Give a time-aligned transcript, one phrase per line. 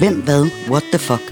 [0.00, 1.22] Hvem, hvad, what the fuck?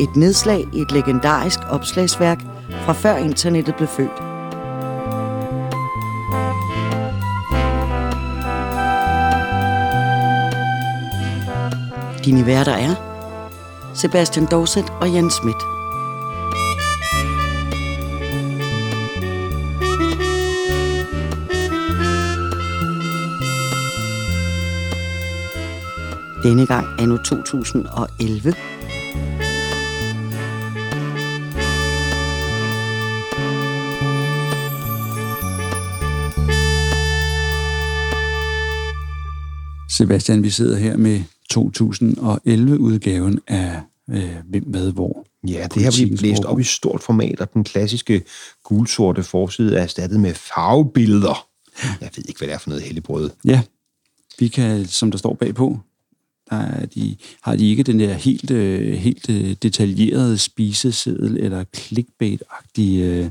[0.00, 4.18] Et nedslag i et legendarisk opslagsværk fra før internettet blev født.
[12.24, 12.94] Dine værter er
[13.94, 15.73] Sebastian Dorset og Jens Schmidt.
[26.44, 28.54] Denne gang er nu 2011.
[39.90, 41.20] Sebastian, vi sidder her med
[41.54, 43.80] 2011-udgaven af
[44.10, 45.26] øh, Hvem, hvad, hvor.
[45.48, 48.22] Ja, det har vi læst op i stort format, og den klassiske
[48.64, 51.46] gulsorte forside er erstattet med farvebilleder.
[52.00, 53.30] Jeg ved ikke, hvad det er for noget helligbrød.
[53.44, 53.62] Ja,
[54.38, 55.80] vi kan, som der står bagpå,
[56.50, 61.64] der er de, har de ikke den der helt, øh, helt øh, detaljerede spiseseddel eller
[61.76, 63.30] clickbait-agtige, øh,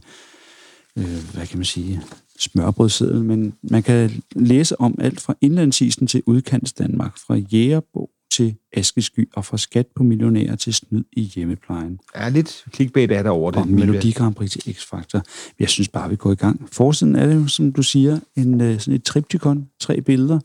[0.98, 2.02] øh, hvad kan man sige,
[2.40, 8.56] smørbrødseddel, men man kan læse om alt fra indlandsisen til udkants Danmark, fra jægerbog til
[8.74, 12.00] askesky og fra skat på millionærer til snyd i hjemmeplejen.
[12.16, 13.62] Ja, lidt clickbait er der over det.
[13.62, 15.22] Og Melodi Grand Prix til X-Factor.
[15.60, 16.70] Jeg synes bare, vi går i gang.
[16.72, 20.40] Forsiden er det jo, som du siger, en, sådan et triptykon, tre billeder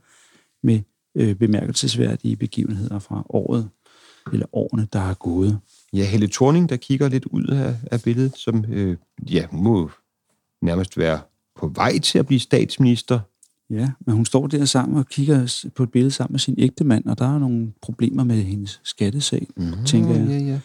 [0.62, 0.80] med
[1.18, 3.68] øh, bemærkelsesværdige begivenheder fra året,
[4.32, 5.58] eller årene, der er gået.
[5.92, 8.96] Ja, Helle Thorning, der kigger lidt ud af, af billedet, som øh,
[9.30, 9.90] ja, må
[10.62, 11.20] nærmest være
[11.56, 13.20] på vej til at blive statsminister.
[13.70, 16.84] Ja, men hun står der sammen og kigger på et billede sammen med sin ægte
[16.84, 20.28] mand, og der er nogle problemer med hendes skattesag, mm, tænker jeg.
[20.28, 20.60] Ja, ja.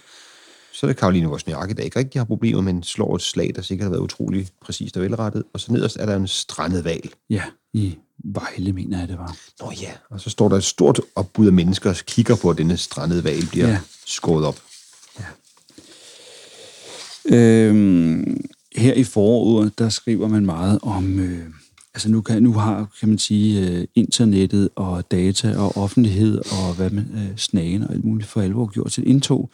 [0.73, 3.61] Så er det Karoline Wozniacki, der ikke rigtig har problemer, men slår et slag, der
[3.61, 5.43] sikkert har været utrolig præcist og velrettet.
[5.53, 7.09] Og så nederst er der en strandet val.
[7.29, 7.43] Ja,
[7.73, 9.37] i Vejle, mener jeg, det var.
[9.61, 12.57] Nå ja, og så står der et stort opbud af mennesker, der kigger på, at
[12.57, 13.79] denne strandede val bliver ja.
[14.05, 14.59] skåret op.
[15.19, 15.25] Ja.
[17.37, 18.41] Øhm,
[18.75, 21.19] her i foråret, der skriver man meget om...
[21.19, 21.45] Øh,
[21.93, 26.73] altså nu, kan, nu har, kan man sige, øh, internettet og data og offentlighed og
[26.75, 29.51] hvad man, øh, snagen og alt muligt for alvor gjort til indtog,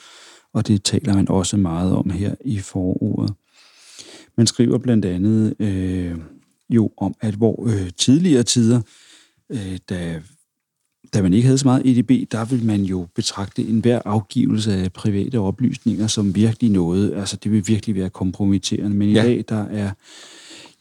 [0.54, 3.34] og det taler man også meget om her i foråret.
[4.38, 6.16] Man skriver blandt andet øh,
[6.70, 8.82] jo om, at hvor øh, tidligere tider,
[9.50, 10.22] øh, da,
[11.14, 14.94] da man ikke havde så meget EDB, der ville man jo betragte enhver afgivelse af
[14.94, 19.24] private oplysninger som virkelig noget, altså det vil virkelig være kompromitterende, men ja.
[19.24, 19.92] i dag der er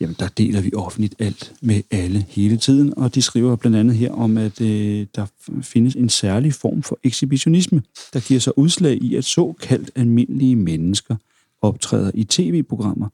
[0.01, 3.97] jamen der deler vi offentligt alt med alle hele tiden, og de skriver blandt andet
[3.97, 5.27] her om, at øh, der
[5.63, 7.83] findes en særlig form for ekshibitionisme,
[8.13, 11.17] der giver sig udslag i, at såkaldt almindelige mennesker
[11.63, 13.09] optræder i tv-programmer,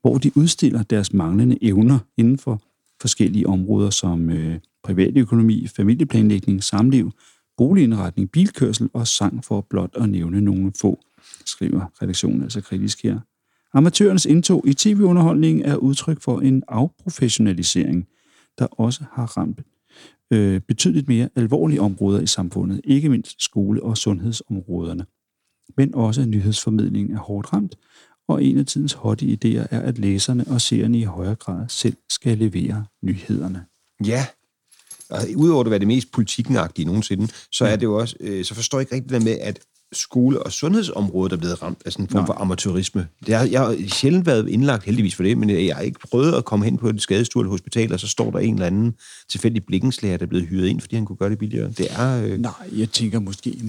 [0.00, 2.62] hvor de udstiller deres manglende evner inden for
[3.00, 7.12] forskellige områder som øh, privatøkonomi, familieplanlægning, samliv,
[7.56, 11.00] boligindretning, bilkørsel og sang for blot at nævne nogle få,
[11.46, 13.20] skriver redaktionen altså kritisk her.
[13.74, 18.08] Amatørens indtog i tv-underholdningen er udtryk for en afprofessionalisering,
[18.58, 19.60] der også har ramt
[20.30, 25.06] øh, betydeligt mere alvorlige områder i samfundet, ikke mindst skole- og sundhedsområderne.
[25.76, 27.76] Men også nyhedsformidling er hårdt ramt,
[28.28, 31.96] og en af tidens hotte idéer er, at læserne og seerne i højere grad selv
[32.08, 33.64] skal levere nyhederne.
[34.06, 34.26] Ja,
[35.10, 38.54] og udover at være det mest politikkenagtige nogensinde, så er det jo også, øh, så
[38.54, 39.60] forstår jeg ikke rigtigt det med, at
[39.94, 42.26] skole- og sundhedsområdet er blevet ramt af sådan en form Nej.
[42.26, 43.06] for amatørisme.
[43.26, 46.34] Det har, jeg har sjældent været indlagt heldigvis for det, men jeg har ikke prøvet
[46.34, 48.94] at komme hen på et skadestue eller hospital, og så står der en eller anden
[49.30, 51.70] tilfældig blikkenslærer, der er blevet hyret ind, fordi han kunne gøre det billigere.
[51.70, 52.24] Det er...
[52.24, 52.38] Øh...
[52.38, 53.62] Nej, jeg tænker måske,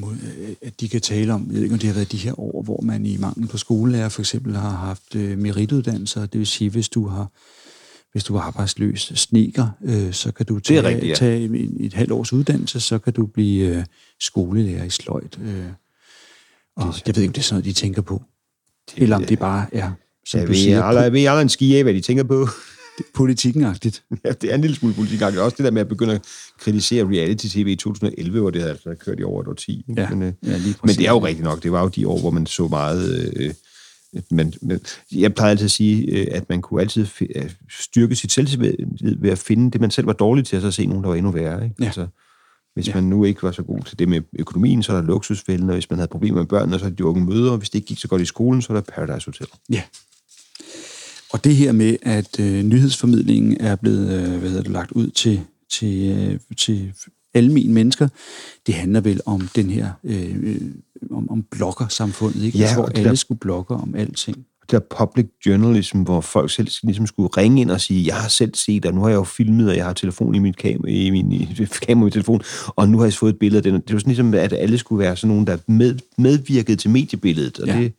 [0.62, 2.64] at de kan tale om, jeg ved ikke, om det har været de her år,
[2.64, 6.70] hvor man i mangel på skolelærer for eksempel har haft øh, merituddannelser, det vil sige,
[6.70, 7.32] hvis du har
[8.16, 11.16] hvis du er arbejdsløs sneker, øh, så kan du tage, rigtigt, ja.
[11.16, 13.86] tage et, et halvt års uddannelse, så kan du blive øh,
[14.20, 15.40] skolelærer i sløjt.
[15.42, 15.66] Øh,
[16.76, 18.24] og det, jeg ved ikke, om det er sådan noget, de tænker på.
[18.92, 19.92] Det, Eller om det bare er,
[20.28, 20.84] som ja, du siger...
[20.84, 22.48] Alle, jeg ved aldrig en ski af, hvad de tænker på.
[23.14, 24.04] Politikkenagtigt.
[24.26, 25.42] Ja, det er en lille smule politikkenagtigt.
[25.42, 26.22] Også det der med at begynde at
[26.60, 29.86] kritisere reality-tv i 2011, hvor det havde altså kørt i over et år 10.
[29.98, 31.64] Ja, men, øh, ja, lige men det er jo rigtigt nok.
[31.64, 33.34] Det var jo de år, hvor man så meget...
[33.36, 33.54] Øh,
[34.32, 34.80] men, men
[35.12, 38.76] jeg plejer altid at sige, øh, at man kunne altid øh, styrke sit selvtillid
[39.20, 41.16] ved at finde det, man selv var dårlig til, og så se nogen, der var
[41.16, 41.64] endnu værre.
[41.64, 41.76] Ikke?
[41.80, 41.86] Ja.
[41.86, 42.08] Altså,
[42.76, 42.96] hvis ja.
[42.96, 45.76] man nu ikke var så god til det med økonomien, så er der luksusfælden, og
[45.76, 47.88] hvis man havde problemer med børnene, så er de unge møder, og hvis det ikke
[47.88, 49.48] gik så godt i skolen, så er der Paradise Hotel.
[49.70, 49.82] Ja.
[51.34, 55.10] Og det her med, at øh, nyhedsformidlingen er blevet øh, hvad hedder det, lagt ud
[55.10, 55.42] til,
[55.72, 56.94] til, øh, til
[57.34, 58.08] almindelige mennesker,
[58.68, 60.62] det handler vel om den her, øh,
[61.12, 62.58] om, om blogger-samfundet, ikke?
[62.58, 63.16] Ja, hvor alle der...
[63.16, 64.46] skulle blogge om alting.
[64.72, 68.28] Det der public journalism, hvor folk selv ligesom skulle ringe ind og sige, jeg har
[68.28, 70.88] selv set, og nu har jeg jo filmet, og jeg har telefon i mit kamera,
[70.88, 73.74] i min i, kamera i telefon, og nu har jeg fået et billede af den.
[73.74, 77.60] Det var sådan ligesom, at alle skulle være sådan nogen, der med, medvirkede til mediebilledet,
[77.60, 77.80] og ja.
[77.80, 77.94] det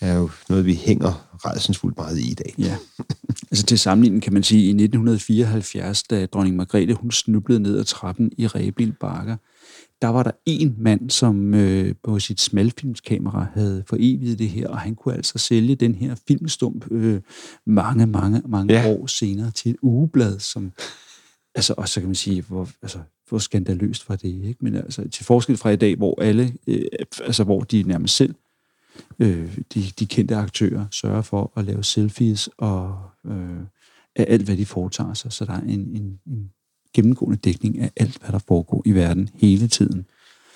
[0.00, 2.54] er jo noget, vi hænger redsensfuldt meget i i dag.
[2.58, 2.76] Ja.
[3.50, 7.84] Altså til sammenligning kan man sige, i 1974, da dronning Margrethe hun snublede ned ad
[7.84, 9.36] trappen i Rebil Bakker,
[10.02, 14.78] der var der en mand, som øh, på sit smalfilmskamera havde foreviget det her, og
[14.78, 17.20] han kunne altså sælge den her filmstump øh,
[17.66, 18.90] mange, mange, mange ja.
[18.90, 20.72] år senere til et ugeblad, som,
[21.54, 22.98] altså, og så kan man sige, hvor, altså,
[23.28, 24.58] hvor skandaløst var det, ikke?
[24.60, 26.84] Men altså, til forskel fra i dag, hvor alle, øh,
[27.20, 28.34] altså, hvor de nærmest selv,
[29.18, 33.60] øh, de, de kendte aktører, sørger for at lave selfies og øh,
[34.16, 36.50] af alt, hvad de foretager sig, så der er en, en, en
[36.94, 40.06] gennemgående dækning af alt, hvad der foregår i verden hele tiden.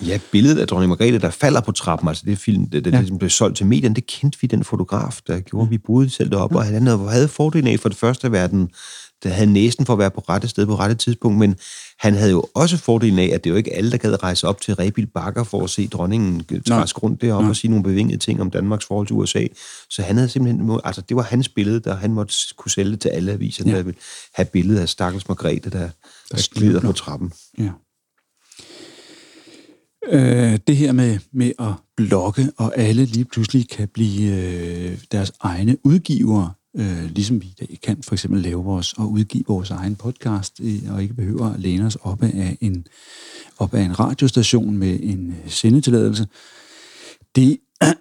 [0.06, 2.98] Ja, billedet af dronning Margrethe, der falder på trappen, altså det film, det, det ja.
[2.98, 5.70] ligesom blev solgt til medierne, det kendte vi den fotograf, der gjorde, ja.
[5.70, 6.58] vi boede selv deroppe, ja.
[6.58, 8.70] og han havde, havde fordelen af for det første at være den,
[9.22, 11.56] der havde næsten for at være på rette sted på rette tidspunkt, men
[11.98, 14.60] han havde jo også fordelen af, at det jo ikke alle, der gad rejse op
[14.60, 17.50] til Rebil Bakker for at se dronningen træske rundt deroppe Nej.
[17.50, 19.46] og sige nogle bevingede ting om Danmarks forhold til USA.
[19.90, 23.08] Så han havde simpelthen, altså det var hans billede, der han måtte kunne sælge til
[23.08, 23.76] alle aviser, ja.
[23.76, 24.00] der ville
[24.34, 25.88] have billedet af Stakkels Margrethe, der,
[26.30, 27.32] der glider på trappen.
[27.58, 27.70] Ja.
[30.08, 35.32] Øh, det her med, med at blogge, og alle lige pludselig kan blive øh, deres
[35.40, 39.70] egne udgivere, øh, ligesom vi i dag kan for eksempel lave vores og udgive vores
[39.70, 42.86] egen podcast, øh, og ikke behøver at læne os op af en,
[43.58, 46.26] op af en radiostation med en øh, sendetilladelse.
[47.36, 47.58] Det,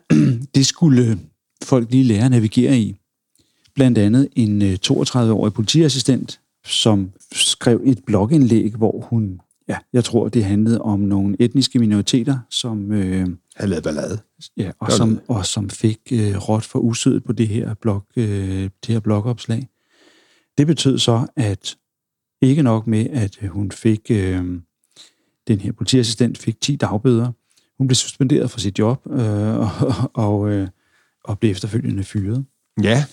[0.56, 1.20] det skulle
[1.64, 2.96] folk lige lære at navigere i.
[3.76, 10.30] Blandt andet en øh, 32-årig politiassistent, som skrev et blogindlæg, hvor hun, ja, jeg tror,
[10.30, 12.92] det handlede om nogle etniske minoriteter, som...
[12.92, 13.28] Øh,
[13.60, 14.20] havde lavet ballade.
[14.58, 18.64] Ja, og som, og som fik øh, råt for usødet på det her, blog, øh,
[18.64, 19.68] det her blogopslag.
[20.58, 21.78] Det betød så, at
[22.42, 24.44] ikke nok med, at hun fik, øh,
[25.48, 27.32] den her politiassistent fik 10 dagbøder.
[27.78, 29.70] Hun blev suspenderet fra sit job, øh, og,
[30.28, 30.68] og, øh,
[31.24, 32.46] og blev efterfølgende fyret.
[32.84, 33.06] Ja.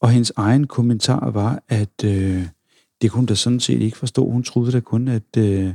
[0.00, 2.46] Og hendes egen kommentar var, at øh,
[3.02, 4.30] det kunne hun da sådan set ikke forstå.
[4.30, 5.74] Hun troede da kun, at, øh,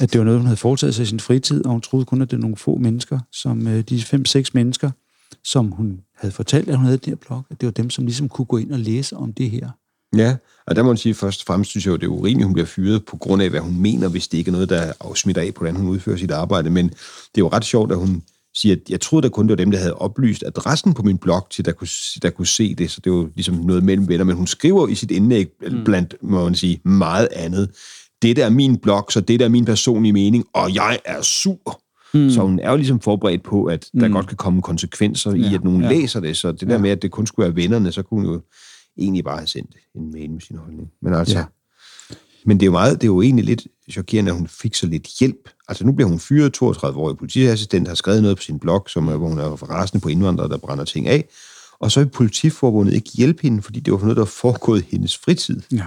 [0.00, 2.22] at det var noget, hun havde foretaget sig i sin fritid, og hun troede kun,
[2.22, 4.90] at det var nogle få mennesker, som øh, de fem-seks mennesker,
[5.44, 8.06] som hun havde fortalt, at hun havde det her blog, at det var dem, som
[8.06, 9.70] ligesom kunne gå ind og læse om det her.
[10.16, 10.36] Ja,
[10.66, 12.52] og der må man sige, først og fremmest synes jeg jo, det er urimeligt, hun
[12.52, 15.42] bliver fyret på grund af, hvad hun mener, hvis det ikke er noget, der afsmitter
[15.42, 16.70] af på, hvordan hun udfører sit arbejde.
[16.70, 16.94] Men det
[17.36, 18.22] er jo ret sjovt, at hun
[18.54, 21.18] siger, at jeg troede da kun, det var dem, der havde oplyst adressen på min
[21.18, 21.88] blog, til der kunne,
[22.22, 24.94] der kunne se det, så det var ligesom noget mellem venner, men hun skriver i
[24.94, 25.84] sit indlæg, mm.
[25.84, 27.70] blandt, må man sige, meget andet.
[28.22, 31.80] Det er min blog, så det er min personlige mening, og jeg er sur.
[32.14, 32.30] Mm.
[32.30, 34.14] Så hun er jo ligesom forberedt på, at der mm.
[34.14, 35.88] godt kan komme konsekvenser ja, i, at nogen ja.
[35.88, 36.36] læser det.
[36.36, 36.80] Så det der ja.
[36.80, 38.40] med, at det kun skulle være vennerne, så kunne hun jo
[38.98, 40.88] egentlig bare have sendt en mail med sin holdning.
[41.02, 41.44] Men altså, ja.
[42.44, 44.86] Men det er jo meget, det er jo egentlig lidt chokerende, at hun fik så
[44.86, 45.50] lidt hjælp.
[45.68, 49.08] Altså nu bliver hun fyret, 32 år politiassistent, har skrevet noget på sin blog, som
[49.08, 51.28] er, hvor hun er rasende på indvandrere, der brænder ting af.
[51.80, 54.86] Og så vil politiforbundet ikke hjælpe hende, fordi det var noget, der var foregået i
[54.90, 55.62] hendes fritid.
[55.72, 55.86] Ja.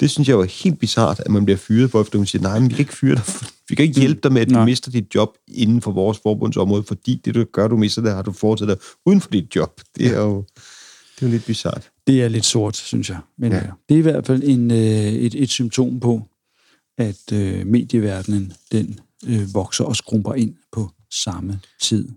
[0.00, 2.58] Det synes jeg var helt bizart, at man bliver fyret for, efter hun siger, nej,
[2.58, 3.24] men vi kan ikke fyre dig,
[3.68, 4.64] vi kan ikke hjælpe dig med, at du nej.
[4.64, 8.22] mister dit job inden for vores forbundsområde, fordi det, du gør, du mister det, har
[8.22, 8.76] du dig
[9.06, 9.80] uden for dit job.
[9.98, 10.44] Det er jo,
[11.16, 11.90] det er jo lidt bizart.
[12.06, 13.18] Det er lidt sort, synes jeg.
[13.38, 13.60] Men ja.
[13.88, 16.22] det er i hvert fald en, øh, et, et symptom på,
[16.98, 22.08] at øh, medieverdenen den øh, vokser og skrumper ind på samme tid.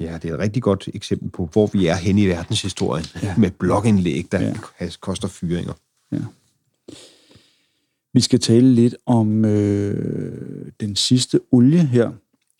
[0.00, 3.34] Ja, det er et rigtig godt eksempel på, hvor vi er henne i verdenshistorien ja.
[3.36, 4.88] med blogindlæg, der ja.
[5.00, 5.72] koster fyringer.
[6.12, 6.18] Ja.
[8.14, 12.10] Vi skal tale lidt om øh, den sidste olie her.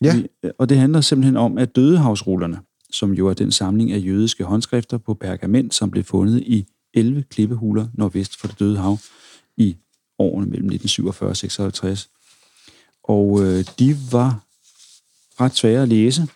[0.01, 0.17] Ja.
[0.17, 0.29] Vi,
[0.59, 2.59] og det handler simpelthen om, at dødehavsrullerne,
[2.91, 7.25] som jo er den samling af jødiske håndskrifter på pergament, som blev fundet i 11
[7.31, 8.99] klippehuler nordvest for det døde hav
[9.57, 9.77] i
[10.19, 12.09] årene mellem 1947 og 56.
[13.05, 14.45] Og øh, de var
[15.41, 16.29] ret svære at læse.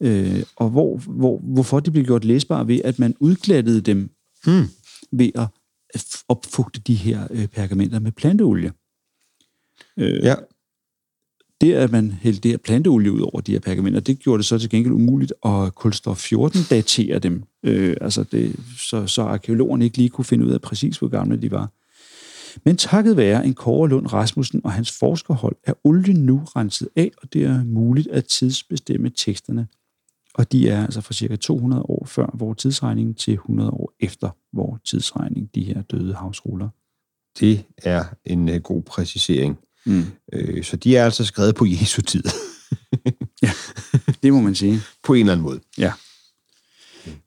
[0.00, 4.10] Øh, og hvor, hvor, hvorfor de blev gjort læsbare ved, at man udglattede dem
[4.44, 4.68] hmm.
[5.12, 5.46] ved at
[6.28, 8.72] opfugte de her øh, pergamenter med planteolie.
[9.96, 10.34] Øh, ja.
[11.60, 14.46] Det, at man hældte det her planteolie ud over de her pergamenter, det gjorde det
[14.46, 17.42] så til gengæld umuligt at kulstof 14 datere dem.
[17.62, 21.42] Øh, altså det, så, så arkeologerne ikke lige kunne finde ud af præcis, hvor gamle
[21.42, 21.70] de var.
[22.64, 27.10] Men takket være en Kåre Lund Rasmussen og hans forskerhold er olien nu renset af,
[27.22, 29.66] og det er muligt at tidsbestemme teksterne.
[30.38, 34.30] Og de er altså fra cirka 200 år før vores tidsregning til 100 år efter
[34.52, 36.68] vores tidsregning, de her døde havsruller.
[37.40, 39.58] Det er en uh, god præcisering.
[39.86, 40.04] Mm.
[40.32, 42.24] Øh, så de er altså skrevet på Jesu tid.
[43.42, 43.50] ja,
[44.22, 44.80] det må man sige.
[45.02, 45.60] På en eller anden måde.
[45.78, 45.92] Ja.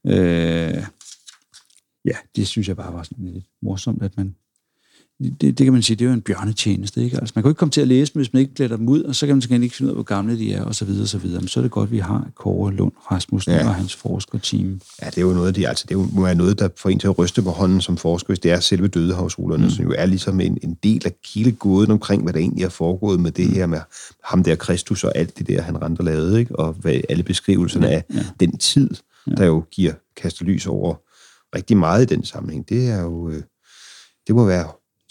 [0.05, 0.83] Øh,
[2.05, 4.35] ja, det synes jeg bare var sådan lidt morsomt, at man...
[5.21, 7.17] Det, det kan man sige, det er jo en bjørnetjeneste, ikke?
[7.17, 8.89] Altså, man kan jo ikke komme til at læse dem, hvis man ikke klæder dem
[8.89, 10.75] ud, og så kan man til ikke finde ud af, hvor gamle de er, og
[10.75, 11.39] så videre, og så videre.
[11.39, 13.67] Men så er det godt, at vi har Kåre Lund Rasmussen ja.
[13.67, 14.81] og hans forskerteam.
[15.01, 16.69] Ja, det er jo noget af det, altså det er jo, må være noget, der
[16.77, 19.69] får en til at ryste på hånden som forsker, hvis det er selve dødehavsrullerne, mm.
[19.69, 22.69] som jo er ligesom en, en del af hele gåden omkring, hvad der egentlig er
[22.69, 23.53] foregået med det mm.
[23.53, 23.79] her med
[24.23, 26.59] ham der Kristus og alt det der, han rent lavede, ikke?
[26.59, 28.25] og hvad, alle beskrivelserne ja, af ja.
[28.39, 28.89] den tid,
[29.27, 29.31] ja.
[29.31, 30.95] der jo giver kaster lys over
[31.55, 32.69] rigtig meget i den sammenhæng.
[32.69, 33.43] Det er jo, øh,
[34.27, 34.67] det må være,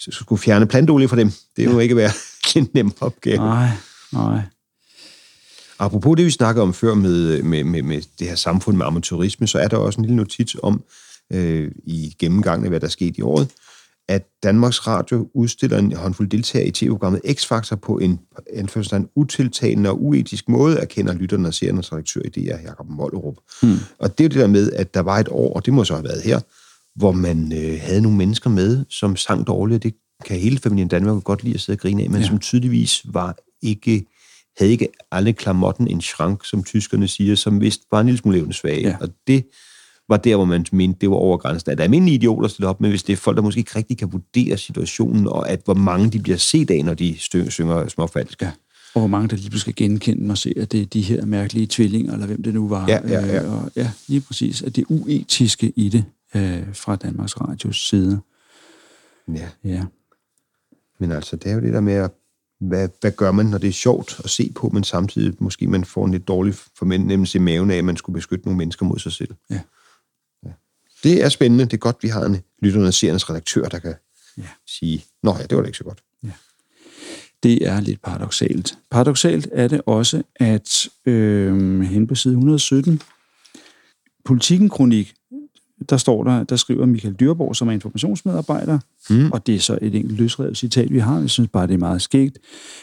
[0.09, 1.79] skulle fjerne planteolie fra dem, det må ja.
[1.79, 2.11] ikke være
[2.55, 3.37] en nem opgave.
[3.37, 3.69] Nej,
[4.13, 4.41] nej.
[5.79, 9.47] Apropos det, vi snakkede om før med, med, med, med det her samfund med amatørisme,
[9.47, 10.83] så er der også en lille notits om
[11.33, 13.47] øh, i gennemgangen af, hvad der er sket i året,
[14.07, 18.19] at Danmarks Radio udstiller en håndfuld deltagere i tv-programmet X-Factor på en,
[18.53, 23.35] en utiltagende og uetisk måde, erkender lytterne og seernes redaktør i DR, Jakob Mollerup.
[23.61, 23.77] Hmm.
[23.99, 25.83] Og det er jo det der med, at der var et år, og det må
[25.83, 26.39] så have været her,
[26.95, 29.83] hvor man øh, havde nogle mennesker med, som sang dårligt.
[29.83, 29.93] Det
[30.25, 32.27] kan hele familien Danmark godt lide at sidde og grine af, men ja.
[32.27, 34.05] som tydeligvis var ikke
[34.57, 38.53] havde ikke alle klamotten en schrank, som tyskerne siger, som vist var en lille smule
[38.53, 38.81] svage.
[38.81, 38.95] Ja.
[39.01, 39.45] Og det
[40.09, 41.71] var der, hvor man mente, det var over grænsen.
[41.71, 43.97] Der er almindelige idioter stille op, men hvis det er folk, der måske ikke rigtig
[43.97, 47.15] kan vurdere situationen, og at hvor mange de bliver set af, når de
[47.49, 48.41] synger småfalsk.
[48.41, 48.51] Ja.
[48.93, 51.25] Og hvor mange, der lige pludselig skal genkende og se, at det er de her
[51.25, 52.87] mærkelige tvillinger, eller hvem det nu var.
[52.87, 53.43] Ja, ja, ja.
[53.43, 54.61] Øh, og ja, lige præcis.
[54.61, 56.03] At det er uetiske i det
[56.35, 58.21] øh, fra Danmarks Radios side.
[59.27, 59.49] Ja.
[59.63, 59.85] ja.
[60.99, 62.11] Men altså, det er jo det der med at
[62.59, 65.85] hvad, hvad gør man, når det er sjovt at se på, men samtidig måske man
[65.85, 68.99] får en lidt dårlig fornemmelse i maven af, at man skulle beskytte nogle mennesker mod
[68.99, 69.35] sig selv.
[69.49, 69.61] Ja.
[71.03, 71.65] Det er spændende.
[71.65, 72.87] Det er godt, vi har en lytterne
[73.29, 73.95] redaktør, der kan
[74.37, 74.47] ja.
[74.67, 76.03] sige, nå ja, det var da ikke så godt.
[76.23, 76.31] Ja.
[77.43, 78.77] Det er lidt paradoxalt.
[78.91, 83.01] Paradoxalt er det også, at øh, hen på side 117,
[84.25, 85.13] Politikken Kronik,
[85.89, 89.31] der står der, der skriver Michael Dyrborg, som er informationsmedarbejder, mm.
[89.31, 91.19] og det er så et enkelt løsrevet citat, vi har.
[91.19, 92.37] Jeg synes bare, det er meget skægt.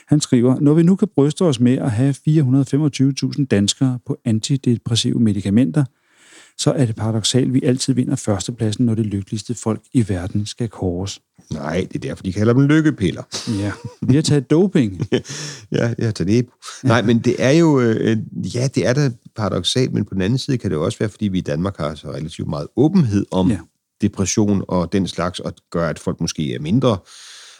[0.06, 5.20] Han skriver, når vi nu kan bryste os med at have 425.000 danskere på antidepressive
[5.20, 5.84] medicamenter,
[6.58, 10.46] så er det paradoxalt, at vi altid vinder førstepladsen, når det lykkeligste folk i verden
[10.46, 11.20] skal kores.
[11.50, 13.22] Nej, det er derfor, de kalder dem lykkepiller.
[13.48, 13.72] Ja,
[14.02, 15.08] vi har taget doping.
[15.72, 16.46] ja, jeg har taget det.
[16.82, 18.16] Nej, men det er jo, øh,
[18.54, 21.28] ja, det er da paradoxalt, men på den anden side kan det også være, fordi
[21.28, 23.58] vi i Danmark har så relativt meget åbenhed om ja.
[24.02, 26.98] depression og den slags, og gør, at folk måske er mindre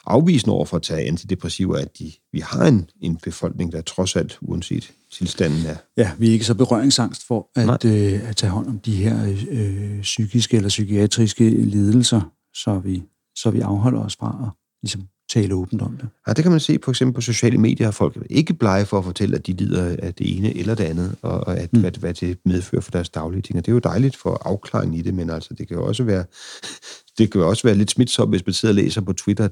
[0.08, 4.16] afvisende over for at tage antidepressiver, at de, vi har en, en befolkning, der trods
[4.16, 5.76] alt, uanset tilstanden er...
[5.96, 9.36] Ja, vi er ikke så berøringsangst for at, øh, at tage hånd om de her
[9.50, 12.20] øh, psykiske eller psykiatriske lidelser,
[12.54, 13.02] så vi,
[13.36, 14.50] så vi afholder os fra at
[14.82, 16.08] ligesom, tale åbent om det.
[16.26, 18.98] Ja, det kan man se for eksempel på sociale medier, at folk ikke blege for
[18.98, 21.80] at fortælle, at de lider af det ene eller det andet, og at, mm.
[21.80, 23.58] hvad, hvad det medfører for deres daglige ting.
[23.58, 26.04] Og det er jo dejligt for afklaring i det, men altså, det kan jo også
[26.04, 26.24] være,
[27.18, 29.48] det kan jo også være lidt smitsomt, hvis man sidder og læser på Twitter,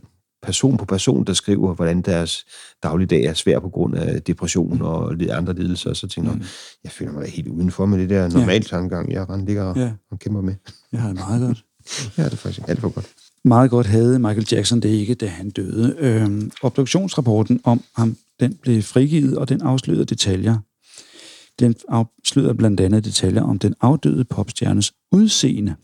[0.46, 2.44] person på person, der skriver, hvordan deres
[2.82, 6.44] dagligdag er svær på grund af depression og andre lidelser, og så tænker jeg, mm.
[6.84, 8.76] jeg føler mig da helt udenfor med det der normalt ja.
[8.76, 9.92] tankegang, jeg rent ligger og, ja.
[10.10, 10.54] og kæmper med.
[10.92, 11.64] Jeg har det meget godt.
[12.18, 13.06] ja, det er faktisk alt for godt.
[13.44, 15.96] Meget godt havde Michael Jackson det ikke, da han døde.
[15.98, 20.56] Øhm, obduktionsrapporten om ham, den blev frigivet, og den afslørede detaljer.
[21.60, 25.74] Den afslørede blandt andet detaljer om den afdøde popstjernes udseende.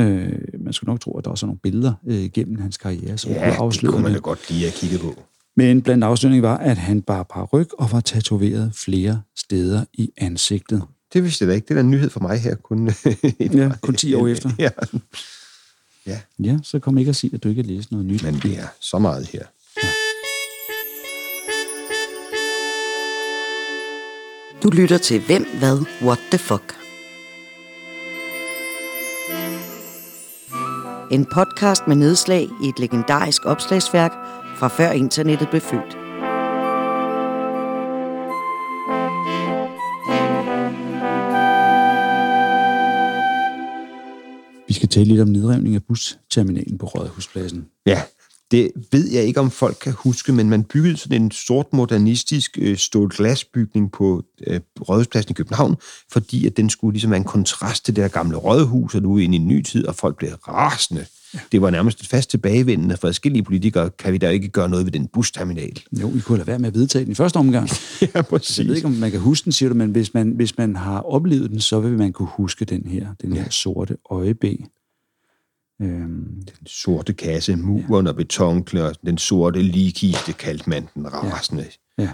[0.00, 3.18] Øh, man skulle nok tro, at der også er nogle billeder øh, gennem hans karriere,
[3.18, 5.22] som ja, det kunne man da godt lige at kigge på.
[5.56, 10.82] Men blandt afsløringen var, at han bar paryk og var tatoveret flere steder i ansigtet.
[11.12, 11.68] Det vidste jeg da ikke.
[11.68, 12.54] Det er en nyhed for mig her.
[12.54, 12.90] Kun,
[13.40, 14.50] ja, kun 10 år efter.
[14.58, 14.70] Ja.
[16.06, 16.20] ja.
[16.38, 18.22] Ja, så kom ikke at sige, at du ikke har læst noget nyt.
[18.22, 19.42] Men det er så meget her.
[19.82, 19.88] Ja.
[24.62, 26.79] Du lytter til Hvem, Hvad, What the Fuck.
[31.10, 34.12] En podcast med nedslag i et legendarisk opslagsværk
[34.56, 35.96] fra før internettet blev født.
[44.68, 47.66] Vi skal tale lidt om nedrevning af busterminalen på Rådhuspladsen.
[47.86, 48.02] Ja,
[48.50, 52.58] det ved jeg ikke, om folk kan huske, men man byggede sådan en sort modernistisk
[52.60, 55.76] øh, stål glasbygning på øh, Rådhuspladsen i København,
[56.12, 59.18] fordi at den skulle ligesom være en kontrast til det der gamle rådhus, og nu
[59.18, 61.06] ind i en ny tid, og folk blev rasende.
[61.34, 61.38] Ja.
[61.52, 64.86] Det var nærmest et fast tilbagevendende for forskellige politikere, kan vi da ikke gøre noget
[64.86, 65.80] ved den busterminal.
[66.00, 67.68] Jo, vi kunne da være med at vedtage den i første omgang.
[68.14, 68.58] ja, præcis.
[68.58, 70.76] Jeg ved ikke, om man kan huske den, siger du, men hvis man, hvis man
[70.76, 73.50] har oplevet den, så vil man kunne huske den her, den her ja.
[73.50, 74.54] sorte øjebæ.
[75.82, 78.10] Øhm, den sorte kasse, muren ja.
[78.10, 81.66] og betonkler, den sorte ligkiste, kaldte man den rasende.
[81.98, 82.02] Ja.
[82.02, 82.10] ja.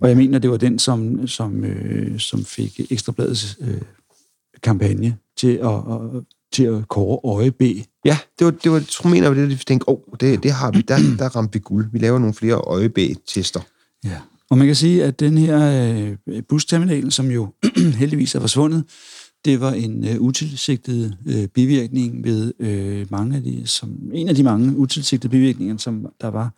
[0.00, 3.80] Og jeg mener, det var den, som, som, øh, som fik Ekstrabladets øh,
[4.62, 7.62] kampagne til at, at til at kåre øje B.
[8.04, 10.52] Ja, det var, det var, jeg tror, mener, det, de tænkte, åh, oh, det, det
[10.52, 11.86] har vi, der, der ramte vi guld.
[11.92, 13.60] Vi laver nogle flere øjebæ-tester.
[14.04, 14.20] Ja.
[14.50, 17.54] Og man kan sige, at den her øh, busterminal, som jo
[18.00, 18.84] heldigvis er forsvundet,
[19.44, 24.34] det var en øh, utilsigtet øh, bivirkning ved øh, mange af de, som en af
[24.34, 26.50] de mange utilsigtede bivirkninger, som der var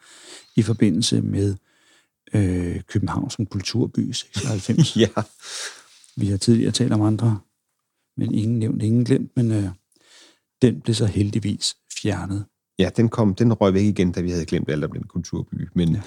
[0.56, 1.56] i forbindelse med
[2.34, 4.96] øh, København som kulturby 96.
[4.96, 5.08] Ja.
[6.16, 7.38] Vi har tidligere talt om andre,
[8.16, 9.68] men ingen nævnt, ingen glemt, men øh,
[10.62, 12.44] den blev så heldigvis fjernet.
[12.78, 15.68] Ja, den, kom, den røg væk igen, da vi havde glemt alt om den kulturby.
[15.74, 16.00] Men ja.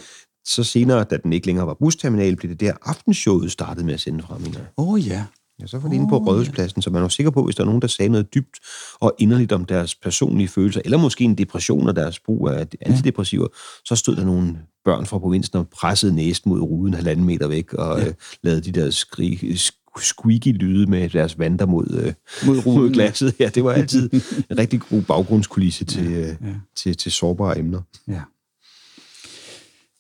[0.46, 4.00] så senere, da den ikke længere var busterminal, blev det der aftenshowet startet med at
[4.00, 4.60] sende fra, mener.
[4.78, 5.26] Åh oh, ja.
[5.62, 7.66] Ja, så var det inde på Rådhuspladsen, så man var sikker på, hvis der er
[7.66, 8.58] nogen, der sagde noget dybt
[9.00, 13.48] og inderligt om deres personlige følelser, eller måske en depression og deres brug af antidepressiver,
[13.86, 17.74] så stod der nogle børn fra provinsen og pressede næsten mod ruden halvanden meter væk,
[17.74, 18.08] og ja.
[18.08, 19.60] øh, lavede de der skrig,
[20.00, 22.14] squeaky lyde med deres vanter mod, øh,
[22.48, 23.34] Mod ruden, mod glasset.
[23.40, 24.10] Ja, det var altid
[24.52, 26.36] en rigtig god baggrundskulisse til, øh, ja.
[26.76, 27.82] til, til sårbare emner.
[28.08, 28.22] Ja.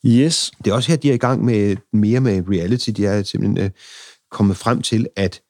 [0.05, 0.51] Yes.
[0.65, 2.89] Det er også her, de er i gang med mere med reality.
[2.89, 3.69] De er simpelthen øh,
[4.31, 5.41] kommet frem til, at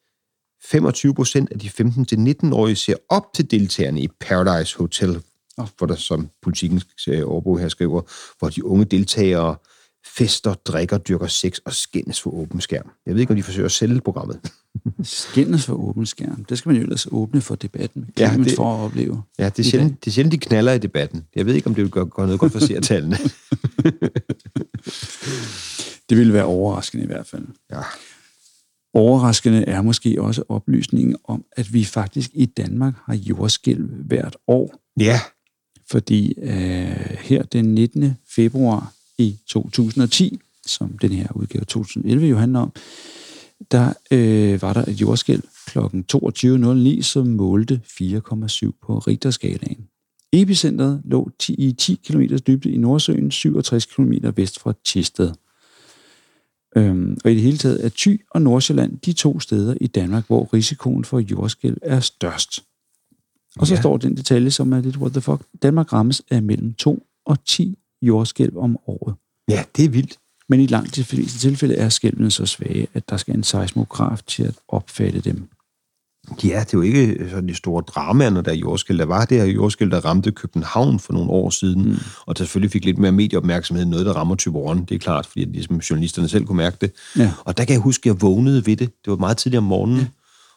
[0.65, 5.21] 25 procent af de 15-19-årige ser op til deltagerne i Paradise Hotel,
[5.77, 8.01] hvor der, som politikens øh, overbog her skriver,
[8.39, 9.55] hvor de unge deltagere
[10.05, 12.91] fester, drikker, dyrker sex og skændes for åben skærm.
[13.05, 14.39] Jeg ved ikke, om de forsøger at sælge programmet.
[15.03, 16.45] Skændes for åben skærm.
[16.45, 18.09] Det skal man jo ellers åbne for debatten.
[18.19, 18.55] Ja, det...
[18.55, 19.23] for at opleve.
[19.39, 21.25] Ja, det er, sjældent, det er sjældent, de knaller i debatten.
[21.35, 23.17] Jeg ved ikke, om det vil gøre, gøre noget godt for seertallene.
[26.09, 27.45] Det ville være overraskende i hvert fald.
[27.71, 27.81] ja.
[28.97, 34.81] Overraskende er måske også oplysningen om, at vi faktisk i Danmark har jordskælv hvert år.
[34.99, 35.19] ja,
[35.91, 38.17] Fordi øh, her den 19.
[38.35, 42.73] februar i 2010, som den her udgave 2011 jo handler om,
[43.71, 45.79] der øh, var der et jordskælv kl.
[45.79, 47.99] 22.09, som målte 4,7
[48.81, 49.87] på Richterskalaen.
[50.33, 55.31] Epicentret lå 10, i 10 km dybde i Nordsøen, 67 km vest fra Tisted.
[56.77, 60.27] Øhm, og i det hele taget er Thy og Nordsjælland de to steder i Danmark,
[60.27, 62.59] hvor risikoen for jordskælv er størst.
[63.59, 63.77] Og så Ja.
[63.77, 63.81] ja.
[63.81, 65.41] står den detalje, som er lidt what the fuck.
[65.61, 69.15] Danmark rammes af mellem 2 og 10 jordskælv om året.
[69.49, 70.17] ja, det er vildt.
[70.49, 74.21] Men i langt de fleste tilfælde er skælvene så svage, at der skal en seismograf
[74.27, 75.47] til at opfatte dem.
[76.43, 78.97] Ja, det er jo ikke sådan de store dramaer, når der er jordskæld.
[78.97, 81.97] Der var det her jordskæld, der ramte København for nogle år siden, mm.
[82.25, 84.85] og der selvfølgelig fik lidt mere medieopmærksomhed end noget, der rammer Tyberon.
[84.85, 86.91] Det er klart, fordi ligesom journalisterne selv kunne mærke det.
[87.17, 87.31] Ja.
[87.45, 88.89] Og der kan jeg huske, at jeg vågnede ved det.
[89.05, 89.99] Det var meget tidligere om morgenen.
[89.99, 90.05] Ja.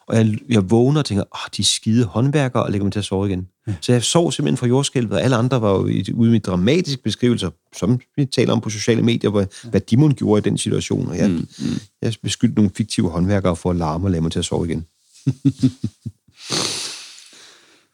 [0.07, 3.05] Og jeg, jeg vågner og tænker, åh, de skide håndværkere, og lægger mig til at
[3.05, 3.47] sove igen.
[3.67, 3.73] Ja.
[3.81, 7.49] Så jeg sov simpelthen fra jordskælvet, og alle andre var jo ude med dramatiske beskrivelser,
[7.77, 9.69] som vi taler om på sociale medier, hvor, ja.
[9.69, 11.07] hvad de mon gjorde i den situation.
[11.07, 11.79] Og jeg, mm, mm.
[12.01, 14.85] jeg beskyldte nogle fiktive håndværkere for at larme og lade mig til at sove igen.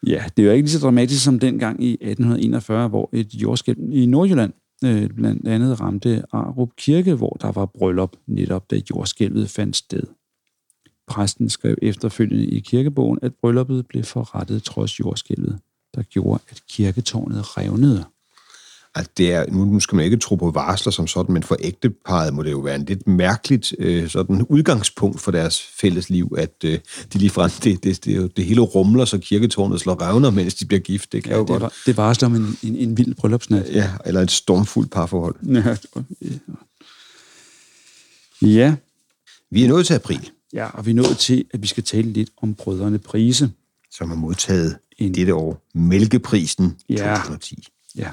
[0.06, 3.78] Ja, det er jo ikke lige så dramatisk som dengang i 1841, hvor et jordskælv
[3.92, 4.52] i Nordjylland
[4.84, 10.02] øh, blandt andet ramte Arup Kirke, hvor der var bryllup netop, da jordskælvet fandt sted.
[11.06, 15.58] Præsten skrev efterfølgende i kirkebogen, at brylluppet blev forrettet trods jordskælvet,
[15.94, 18.04] der gjorde, at kirketårnet revnede.
[18.98, 22.34] Altså, det er, nu, skal man ikke tro på varsler som sådan, men for ægteparret
[22.34, 26.52] må det jo være en lidt mærkeligt øh, sådan udgangspunkt for deres fælles liv, at
[26.64, 26.78] øh,
[27.12, 30.66] de ligefrem, det, det, det, det, det hele rumler, så kirketårnet slår revner, mens de
[30.66, 31.12] bliver gift.
[31.12, 31.62] Det kan ja, jo det, godt.
[31.62, 33.66] var, det varsler om en, en, en vild bryllupsnat.
[33.72, 35.34] Ja, eller et stormfuldt parforhold.
[35.46, 35.76] Ja.
[38.42, 38.74] ja,
[39.50, 42.12] Vi er nået til april, ja, og vi er nået til, at vi skal tale
[42.12, 43.50] lidt om brødrene Prise.
[43.90, 47.14] som har modtaget En- dette år Mælkeprisen Ja.
[47.16, 47.68] 2010.
[47.96, 48.10] Ja.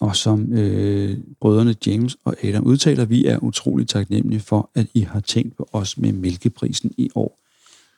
[0.00, 5.00] Og som øh, brødrene James og Adam udtaler, vi er utroligt taknemmelige for, at I
[5.00, 7.38] har tænkt på os med mælkeprisen i år.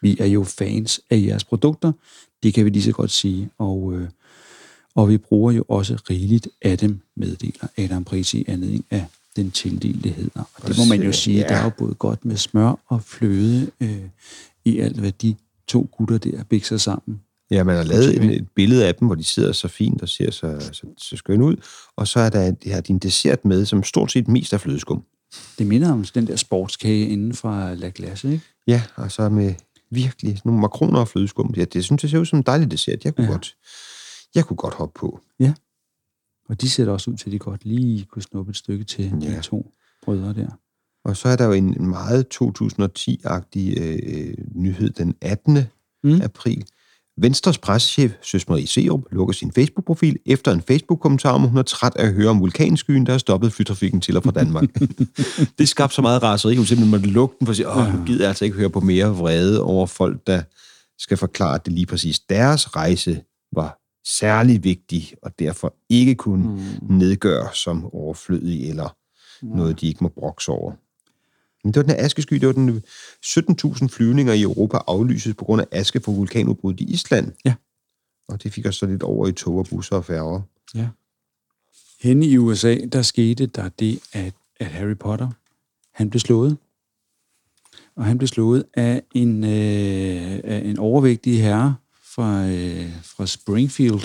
[0.02, 1.92] Vi er jo fans af jeres produkter,
[2.42, 4.08] det kan vi lige så godt sige, og, øh,
[4.94, 9.04] og vi bruger jo også rigeligt af dem, meddeler Adam Prise i anledning af
[9.36, 10.50] den tildelte heder.
[10.54, 11.48] Og det må man jo sige, Ja.
[11.48, 14.02] der er jo både godt med smør og fløde øh,
[14.64, 15.34] i alt, hvad de
[15.66, 17.20] to gutter der bikser sammen.
[17.50, 20.08] Ja, man har lavet en, et billede af dem, hvor de sidder så fint og
[20.08, 21.56] ser så, så, så skønne ud.
[21.96, 25.04] Og så er der det her din dessert med, som stort set mest er flødeskum.
[25.58, 28.44] Det minder om den der sportskage inden fra La Glace, ikke?
[28.66, 29.54] Ja, og så med
[29.90, 31.54] virkelig nogle makroner og flødeskum.
[31.56, 33.04] Ja, det synes jeg ser ud som en dejlig dessert.
[33.04, 33.32] Jeg kunne, ja.
[33.32, 33.56] Godt,
[34.34, 35.20] jeg kunne godt hoppe på.
[35.40, 35.52] Ja.
[36.48, 38.84] Og de ser da også ud til, at de godt lige kunne snuppe et stykke
[38.84, 39.36] til Ja.
[39.36, 40.48] de to brødre der.
[41.04, 45.54] Og så er der jo en meget 2010-agtig øh, nyhed den 18.
[45.54, 46.10] Mm.
[46.10, 46.20] Mm.
[46.22, 46.64] april.
[47.20, 51.96] Venstres pressechef, Søs Marie Serup, lukker sin Facebook-profil efter en Facebook-kommentar om, hun er træt
[51.96, 54.64] af at høre om vulkanskyen, der har stoppet flytrafikken til og fra Danmark.
[55.58, 58.04] det skabte så meget raseri, hun simpelthen måtte lukke den for at sige, åh, nu
[58.06, 60.42] gider jeg altså ikke høre på mere vrede over folk, der
[60.98, 63.78] skal forklare, at det lige præcis deres rejse var
[64.18, 66.96] særlig vigtig, og derfor ikke kunne mm.
[66.96, 68.96] nedgøre som overflødig eller
[69.42, 69.56] mm.
[69.56, 70.72] noget, de ikke må brokse over.
[71.68, 72.82] Men det var den her askesky, det var den
[73.26, 77.32] 17.000 flyvninger i Europa aflyses på grund af aske fra vulkanudbruddet i Island.
[77.44, 77.54] Ja.
[78.28, 80.40] Og det fik os så lidt over i tog og busser og færger.
[80.74, 80.88] Ja.
[82.00, 85.28] Henne i USA, der skete der det, at, at Harry Potter,
[85.94, 86.56] han blev slået.
[87.96, 91.74] Og han blev slået af en, øh, af en overvægtig herre
[92.14, 94.00] fra, øh, fra Springfield,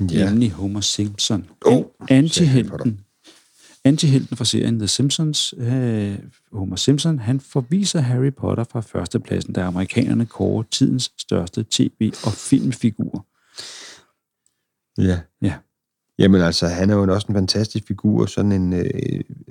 [0.00, 0.30] ja.
[0.30, 1.46] nemlig Homer Simpson.
[1.64, 3.00] Oh, Antihelten.
[3.84, 6.18] Antihelten fra serien The Simpsons, øh,
[6.52, 12.32] Homer Simpson, han forviser Harry Potter fra førstepladsen, da amerikanerne kårer tidens største tv- og
[12.32, 13.26] filmfigur.
[14.98, 15.20] Ja.
[15.42, 15.54] Ja.
[16.22, 18.84] Jamen altså, han er jo også en fantastisk figur, sådan en øh,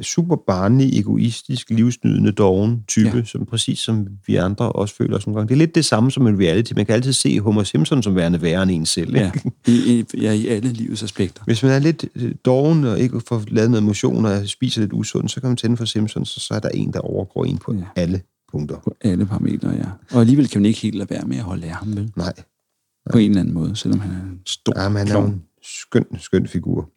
[0.02, 3.24] super barnlig, egoistisk, livsnydende, doven type, ja.
[3.24, 5.50] som præcis som vi andre også føler os nogle gange.
[5.50, 6.74] Det er lidt det samme som en reality.
[6.76, 9.16] Man kan altid se Homer Simpson som værende værre end en selv.
[9.16, 9.32] Ja,
[9.68, 11.44] i, i, ja, i alle livets aspekter.
[11.46, 14.94] Hvis man er lidt øh, doven og ikke får lavet noget motion og spiser lidt
[14.94, 17.58] usundt, så kan man tænde for Simpsons, så, så er der en, der overgår en
[17.58, 17.84] på ja.
[17.96, 18.78] alle punkter.
[18.84, 19.86] På alle parametre, ja.
[20.12, 22.12] Og alligevel kan man ikke helt lade være med at holde af ham, vel?
[22.16, 22.34] Nej.
[23.12, 25.42] På en eller anden måde, selvom han er en stor Ja, men han er en
[25.64, 26.90] skøn, skøn figur.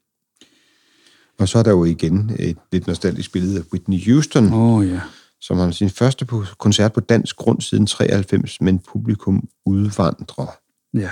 [1.38, 5.00] Og så er der jo igen et lidt nostalgisk billede af Whitney Houston, oh, ja.
[5.40, 6.26] som har sin første
[6.58, 10.46] koncert på dansk grund siden 93, men publikum udvandrer
[10.94, 11.10] Ja.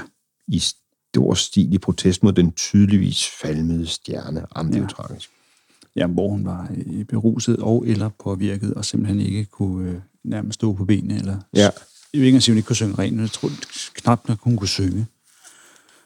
[0.48, 4.46] i stor stil i protest mod den tydeligvis falmede stjerne.
[4.56, 5.02] Jamen, det er jo Ja.
[5.04, 5.30] tragisk.
[5.96, 10.54] ja, hvor hun var øh, beruset og eller påvirket, og simpelthen ikke kunne øh, nærmest
[10.54, 11.14] stå på benene.
[11.18, 11.60] Eller, Ja.
[12.14, 13.50] Jeg vil ikke engang sige, hun ikke kunne synge rent, jeg tror
[13.94, 15.06] knap nok, hun kunne synge.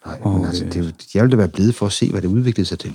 [0.06, 2.22] Nej, Og, men altså, det, jo- jeg ville da være blevet for at se, hvad
[2.22, 2.94] det udviklede sig til.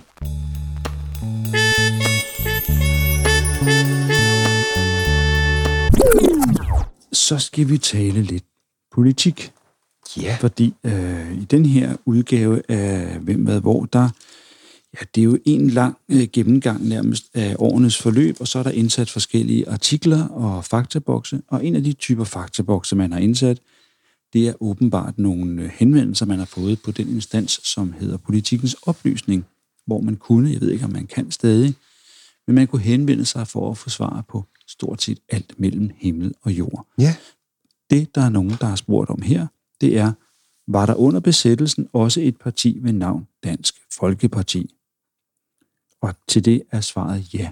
[7.14, 8.44] Så skal vi tale lidt
[8.92, 9.52] politik.
[10.18, 10.38] Ja.
[10.40, 14.10] Fordi øh, i den her udgave af Hvem, Hvad, Hvor, der
[14.94, 18.64] ja, det er jo en lang øh, gennemgang nærmest af årenes forløb, og så er
[18.64, 23.58] der indsat forskellige artikler og faktabokse, og en af de typer faktabokse, man har indsat,
[24.34, 28.74] det er åbenbart nogle øh, henvendelser, man har fået på den instans, som hedder Politikens
[28.74, 29.46] Oplysning,
[29.86, 31.76] hvor man kunne, jeg ved ikke, om man kan stadig,
[32.48, 36.34] men man kunne henvende sig for at få svar på stort set alt mellem himmel
[36.42, 36.88] og jord.
[36.98, 37.16] Ja.
[37.90, 39.48] Det, der er nogen, der har spurgt om her,
[39.82, 40.12] det er,
[40.68, 44.76] var der under besættelsen også et parti ved navn Dansk Folkeparti?
[46.02, 47.52] Og til det er svaret ja.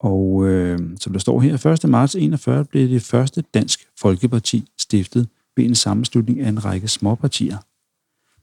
[0.00, 1.90] Og øh, som der står her, 1.
[1.90, 7.58] marts 41 blev det første Dansk Folkeparti stiftet ved en sammenslutning af en række småpartier.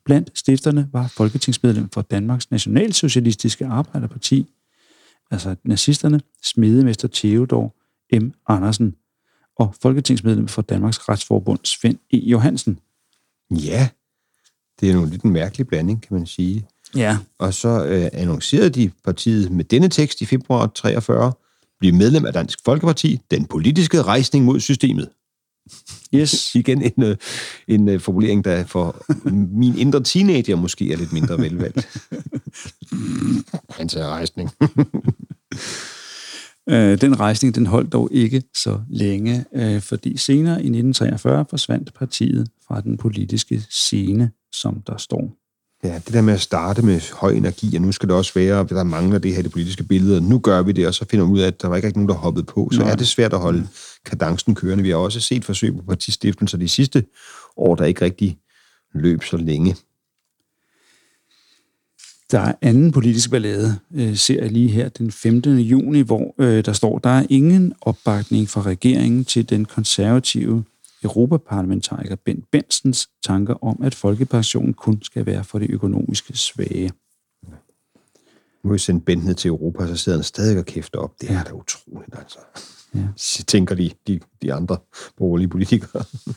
[0.06, 4.46] Blandt stifterne var folketingsmedlem for Danmarks Nationalsocialistiske Arbejderparti,
[5.32, 7.76] altså nazisterne, smedemester Theodor
[8.20, 8.32] M.
[8.48, 8.96] Andersen,
[9.58, 12.18] og folketingsmedlem for Danmarks Retsforbund Svend E.
[12.18, 12.80] Johansen.
[13.52, 13.90] Ja.
[14.80, 16.68] Det er jo lidt en mærkelig blanding, kan man sige.
[16.96, 17.18] Ja.
[17.40, 21.34] Og så øh, annoncerede de partiet med denne tekst i februar 43,
[21.80, 25.10] blive medlem af Dansk Folkeparti, den politiske rejsning mod systemet.
[26.16, 26.56] Yes.
[26.56, 27.18] Igen en, øh,
[27.68, 29.04] en øh, formulering, der for
[29.56, 31.88] min indre teenager måske er lidt mindre velvalgt.
[33.80, 34.50] Han sagde rejsning.
[36.70, 41.94] Øh, den rejsning den holdt dog ikke så længe, øh, fordi senere i 1943 forsvandt
[41.94, 45.41] partiet fra den politiske scene, som der står.
[45.84, 48.68] Ja, det der med at starte med høj energi, og nu skal det også være,
[48.70, 51.06] der mangler det her i det politiske billede, og nu gør vi det, og så
[51.10, 52.92] finder man ud af, at der var ikke rigtig nogen, der hoppede på, så Nej.
[52.92, 53.68] er det svært at holde
[54.06, 54.84] kadencen kørende.
[54.84, 57.06] Vi har også set forsøg på partistiftelser de sidste
[57.58, 58.38] år, der ikke rigtig
[58.94, 59.76] løb så længe.
[62.32, 65.58] Der er anden politisk ballade, øh, ser jeg lige her den 15.
[65.58, 70.64] juni, hvor øh, der står, der er ingen opbakning fra regeringen til den konservative
[71.04, 76.92] europaparlamentariker Ben Bensens tanker om, at folkepensionen kun skal være for de økonomiske svage.
[78.64, 81.22] Nu har vi sendt Bent ned til Europa, så sidder han stadig og kæfter op.
[81.22, 81.44] Det er Ja.
[81.44, 82.40] da utroligt, altså.
[82.96, 83.08] Ja.
[83.16, 84.78] Så tænker de, de, de andre
[85.18, 86.04] borgerlige politikere.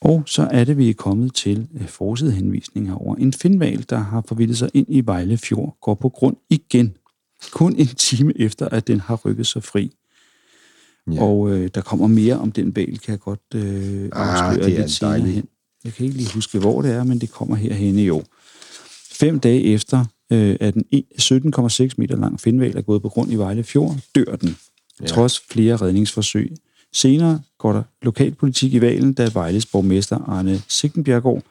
[0.00, 4.24] Og så er det, vi er kommet til øh, forsidehenvisninger over en finval, der har
[4.28, 6.96] forvildet sig ind i Vejle Fjord, går på grund igen.
[7.52, 9.92] Kun en time efter, at den har rykket sig fri.
[11.12, 11.22] Ja.
[11.22, 14.74] Og øh, der kommer mere om den val, kan jeg godt øh, afsløre Ah, det
[14.74, 15.34] er lidt senere dejligt.
[15.34, 15.44] hen.
[15.84, 18.24] Jeg kan ikke lige huske, hvor det er, men det kommer herhen i år.
[19.12, 20.84] Fem dage efter, øh, at en
[21.20, 24.56] 17,6 meter lang finval er gået på grund i Vejle Fjord, dør den,
[25.00, 25.06] ja.
[25.06, 26.52] trods flere redningsforsøg.
[26.92, 31.42] Senere går der lokalpolitik i valen, da Vejles borgmester Arne Sigtenbjergård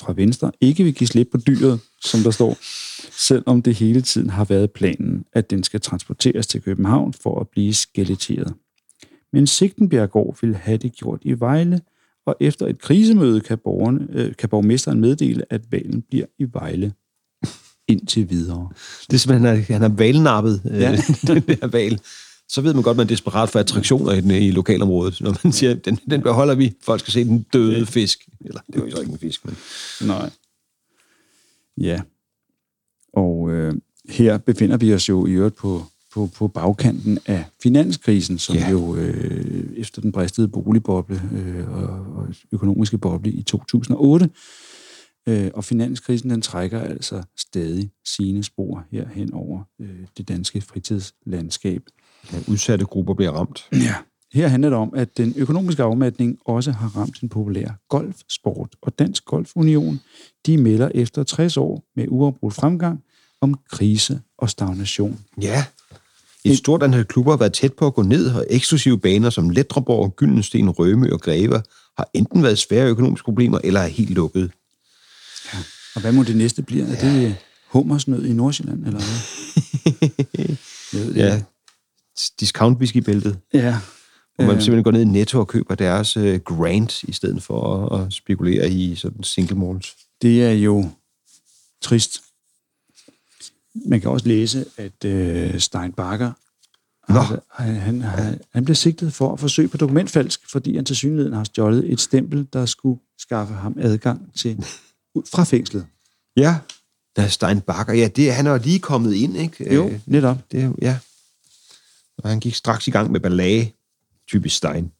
[0.00, 2.56] fra Venstre ikke vil give slip på dyret, som der står,
[3.18, 7.48] selvom det hele tiden har været planen, at den skal transporteres til København for at
[7.48, 8.54] blive skeletteret.
[9.32, 11.80] Men Sigtenbjergård ville have det gjort i Vejle,
[12.26, 16.92] og efter et krisemøde kan, borgerne, øh, kan borgmesteren meddele, at valen bliver i Vejle
[17.88, 18.68] indtil videre.
[19.06, 20.96] Det er simpelthen, han har, han har valnappet øh, Ja.
[21.26, 22.00] den der val.
[22.48, 25.20] Så ved man godt, at man er desperat for attraktioner i, den, i lokalområdet.
[25.20, 26.74] Når man siger, den, den beholder vi.
[26.82, 28.28] Folk skal se den døde fisk.
[28.40, 29.56] Eller, det var jo ikke en fisk, men...
[30.06, 30.30] Nej.
[31.78, 32.00] Ja.
[33.12, 33.74] Og øh,
[34.08, 38.70] her befinder vi os jo i øvrigt på, på, på bagkanten af finanskrisen, som Ja.
[38.70, 44.30] jo øh, efter den bristede boligboble øh, og, og økonomiske boble i 2008.
[45.28, 50.60] Øh, og finanskrisen, den trækker altså stadig sine spor her hen over øh, det danske
[50.60, 51.82] fritidslandskab.
[52.32, 53.68] Ja, udsatte grupper bliver ramt.
[53.72, 53.94] Ja.
[54.32, 58.76] Her handler det om, at den økonomiske afmatning også har ramt den populære golfsport.
[58.82, 60.00] Og Dansk Golfunion,
[60.46, 63.02] de melder efter 60 år med uafbrudt fremgang
[63.40, 65.20] om krise og stagnation.
[65.42, 65.64] Ja.
[66.44, 69.50] Et stort antal klubber har været tæt på at gå ned, og eksklusive baner som
[69.50, 71.62] Letreborg, Gyldensten, Rømø og Greve
[71.96, 74.50] har enten været svære økonomiske problemer, eller er helt lukket.
[75.94, 76.84] Og hvad må det næste blive?
[76.84, 77.36] Er det
[77.68, 79.18] hummersnød i Nordsjælland, eller hvad?
[80.92, 81.42] Jeg ved det Ja.
[82.40, 83.78] Discount whiskybæltet, ja.
[84.36, 87.42] hvor man Øh, simpelthen går ned i Netto og køber deres uh, Grant, i stedet
[87.42, 89.96] for at, at spekulere i sådan single malts.
[90.22, 90.90] Det er jo
[91.82, 92.20] trist.
[93.74, 96.32] Man kan også læse, at øh, Stein Bakker,
[97.08, 100.96] altså, han, han, han, han blev sigtet for at forsøge på dokumentfalsk, fordi han til
[100.96, 104.56] synligheden har stjålet et stempel, der skulle skaffe ham adgang til
[105.14, 105.86] ud fra fængslet.
[106.36, 106.58] Ja.
[107.16, 107.92] Der er Stein Bakker.
[107.92, 109.74] Ja, det, han er lige kommet ind, ikke?
[109.74, 110.38] Jo, Øh, netop.
[110.52, 110.98] Det, ja.
[112.18, 113.74] Og han gik straks i gang med ballage.
[114.28, 114.92] Typisk Stein.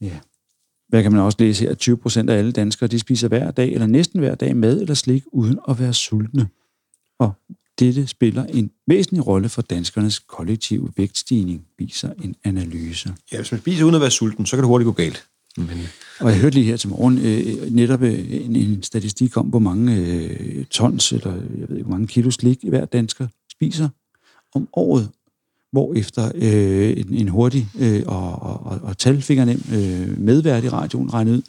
[0.00, 0.18] Ja.
[0.88, 1.74] Hvad kan man også læse her?
[1.74, 4.94] 20 procent af alle danskere, de spiser hver dag, eller næsten hver dag, mad eller
[4.94, 6.48] slik, uden at være sultne.
[7.18, 7.32] Og
[7.78, 13.14] dette spiller en væsentlig rolle for danskernes kollektive vægtstigning, viser en analyse.
[13.32, 15.24] Ja, hvis man spiser uden at være sulten, så kan det hurtigt gå galt.
[15.56, 15.68] Men,
[16.20, 19.58] Og jeg hørte lige her til morgen øh, netop øh, en, en statistik om, hvor
[19.58, 23.88] mange øh, tons, eller jeg ved ikke, hvor mange kilo slik hver dansker spiser
[24.54, 25.10] om året.
[25.72, 31.14] Hvorefter øh, en, en hurtig øh, og, og, og, og talfingernem øh, medvært i radioen
[31.14, 31.42] regnede ud,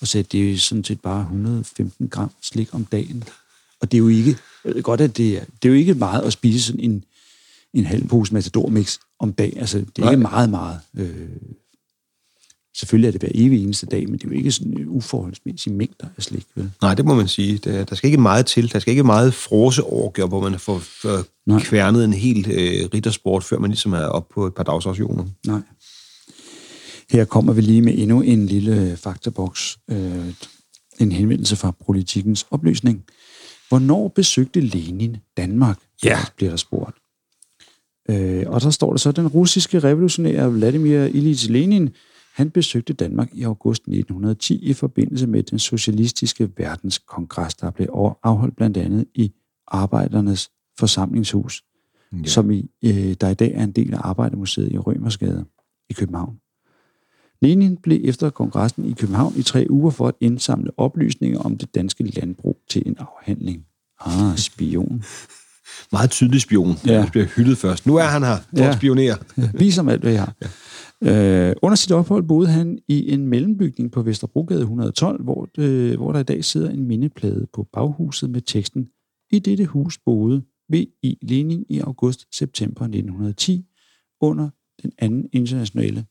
[0.00, 3.24] og sagde, at det er sådan set bare 115 gram slik om dagen.
[3.80, 5.94] Og det er jo ikke, jeg ved godt, at det er, det er jo ikke
[5.94, 7.04] meget at spise sådan en,
[7.74, 9.58] en halv pose matador-mix om dagen.
[9.58, 10.10] Altså, det er Nej.
[10.10, 10.80] ikke meget, meget.
[10.96, 11.28] Øh,
[12.76, 15.72] selvfølgelig er det hver evig eneste dag, men det er jo ikke sådan en uforholdsmæssig
[15.72, 16.70] mængder af slik, vel?
[16.82, 17.58] nej, det må man sige.
[17.58, 18.72] Der, der skal ikke meget til.
[18.72, 20.82] Der skal ikke meget froseorger, hvor man får,
[21.46, 21.60] Nej.
[21.62, 25.24] kværnet en hel øh, riddersport, før man ligesom er oppe på et par dagsrationer.
[25.46, 25.60] Nej.
[27.10, 29.78] Her kommer vi lige med endnu en lille faktaboks.
[29.90, 30.32] Øh,
[31.00, 33.04] en henvendelse fra politikens oplysning.
[33.68, 35.78] Hvornår besøgte Lenin Danmark?
[36.04, 36.18] Ja.
[36.36, 36.96] Bliver der spurgt.
[38.10, 41.90] Øh, og der står der så, den russiske revolutionær Vladimir Ilyich Lenin,
[42.34, 47.88] han besøgte Danmark i august 1910 i forbindelse med den socialistiske verdenskongres, der blev
[48.22, 49.32] afholdt blandt andet i
[49.66, 51.64] Arbejdernes Forsamlingshus,
[52.12, 52.24] ja.
[52.24, 55.44] som i, øh, der i dag er en del af Arbejdermuseet i Rømersgade
[55.90, 56.40] i København.
[57.42, 61.74] Lenin blev efter kongressen i København i tre uger for at indsamle oplysninger om det
[61.74, 63.64] danske landbrug til en afhandling.
[64.00, 65.02] Ah, spion.
[65.92, 66.74] Meget tydelig spion.
[66.86, 66.92] Ja.
[66.92, 67.06] Ja.
[67.10, 67.86] bliver hyldet først.
[67.86, 68.68] Nu er han her for Ja.
[68.68, 69.16] at spionere.
[69.54, 70.34] Vis om alt, hvad jeg har.
[71.02, 71.48] Ja.
[71.50, 76.12] Øh, under sit ophold boede han i en mellembygning på Vesterbrogade 112, hvor, øh, hvor
[76.12, 78.86] der i dag sidder en mindeplade på baghuset med teksten
[79.32, 81.18] I dette hus boede V.I.
[81.22, 83.64] Lenin i august-september 1910
[84.20, 84.48] under
[84.82, 86.04] den anden internationale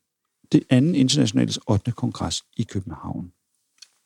[0.51, 1.91] det anden internationales 8.
[1.91, 3.31] kongres i København.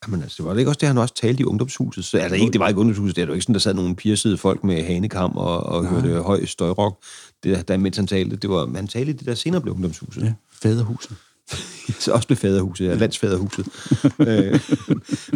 [0.06, 2.04] Jamen altså, det var det ikke også det, han også talte i ungdomshuset?
[2.04, 3.96] Så, altså ikke, det var ikke ungdomshuset, det er jo ikke sådan, der sad nogle
[3.96, 7.02] piercede folk med hanekam og, og hørte høj støjrock,
[7.42, 8.36] det, der, mens han talte.
[8.36, 10.22] Det var, han talte i det, der senere blev ungdomshuset.
[10.22, 11.16] Ja, faderhuset.
[12.00, 13.66] Så også blev faderhuset, ja, landsfaderhuset.
[14.20, 14.60] Øh,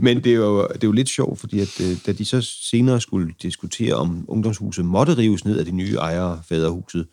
[0.02, 2.40] Men det er, jo, det er jo lidt sjovt, fordi at, øh, da de så
[2.40, 7.06] senere skulle diskutere, om ungdomshuset måtte rives ned af de nye ejere faderhuset,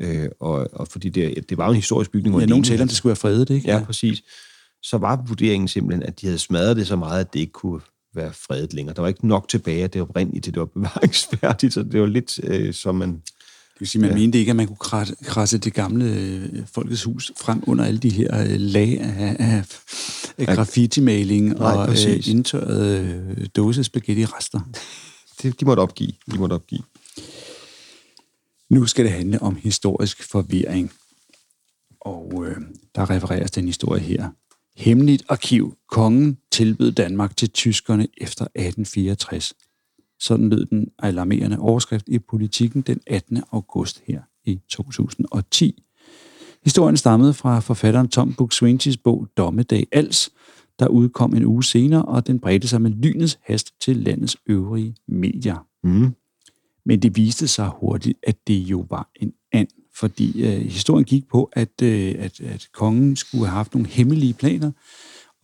[0.00, 2.40] øh, og, og fordi det, det var jo en historisk bygning.
[2.40, 3.68] Ja, nogen taler, det skulle være fredet, ikke?
[3.68, 4.22] Ja, præcis.
[4.82, 7.80] Så var vurderingen simpelthen, at de havde smadret det så meget, at det ikke kunne
[8.14, 8.94] være fredet længere.
[8.94, 12.40] Der var ikke nok tilbage af det oprindelige det var bevaringsværdigt, så det var lidt
[12.44, 13.12] øh, som man...
[13.12, 14.16] Det vil sige, man ja.
[14.16, 18.10] mente ikke, at man kunne krasse, det gamle øh, Folkets Hus frem under alle de
[18.10, 19.64] her øh, lag af, af,
[20.38, 24.60] af graffiti-maling Nej, og øh, indtørrede øh, dåse spaghetti-rester.
[25.42, 26.12] Det, de måtte opgive.
[26.32, 26.82] De måtte opgive.
[28.70, 30.92] Nu skal det handle om historisk forvirring.
[32.00, 32.56] Og øh,
[32.94, 34.30] der refereres til en historie her.
[34.76, 35.76] Hemmeligt arkiv.
[35.88, 39.54] Kongen tilbød Danmark til tyskerne efter 1864.
[40.20, 43.42] Sådan lød den alarmerende overskrift i politikken den 18.
[43.50, 45.82] august her i 2010.
[46.64, 50.30] Historien stammede fra forfatteren Tom Buk-Swientys bog Dommedag Als,
[50.78, 54.96] der udkom en uge senere, og den bredte sig med lynets hast til landets øvrige
[55.08, 55.66] medier.
[55.82, 56.14] Mm.
[56.86, 61.28] Men det viste sig hurtigt, at det jo var en and, fordi øh, historien gik
[61.28, 64.70] på, at, øh, at, at kongen skulle have haft nogle hemmelige planer,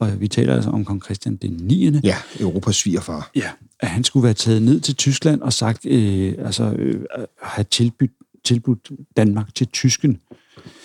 [0.00, 1.90] og vi taler altså om kong Christian den 9.
[2.04, 3.30] Ja, Europas svigerfar.
[3.34, 7.04] Ja, at han skulle være taget ned til Tyskland og sagt, øh, altså øh,
[7.42, 8.10] have tilbudt,
[8.44, 10.20] tilbudt Danmark til tysken.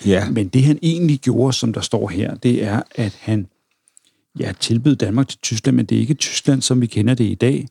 [0.05, 0.29] Ja.
[0.29, 3.47] Men det han egentlig gjorde, som der står her, det er, at han
[4.39, 7.35] ja, tilbød Danmark til Tyskland, men det er ikke Tyskland, som vi kender det i
[7.35, 7.67] dag,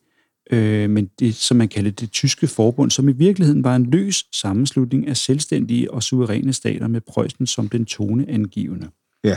[0.50, 4.26] øh, men det, som man kalder det tyske forbund, som i virkeligheden var en løs
[4.32, 8.88] sammenslutning af selvstændige og suveræne stater med Preussen som den toneangivende.
[9.24, 9.36] Ja.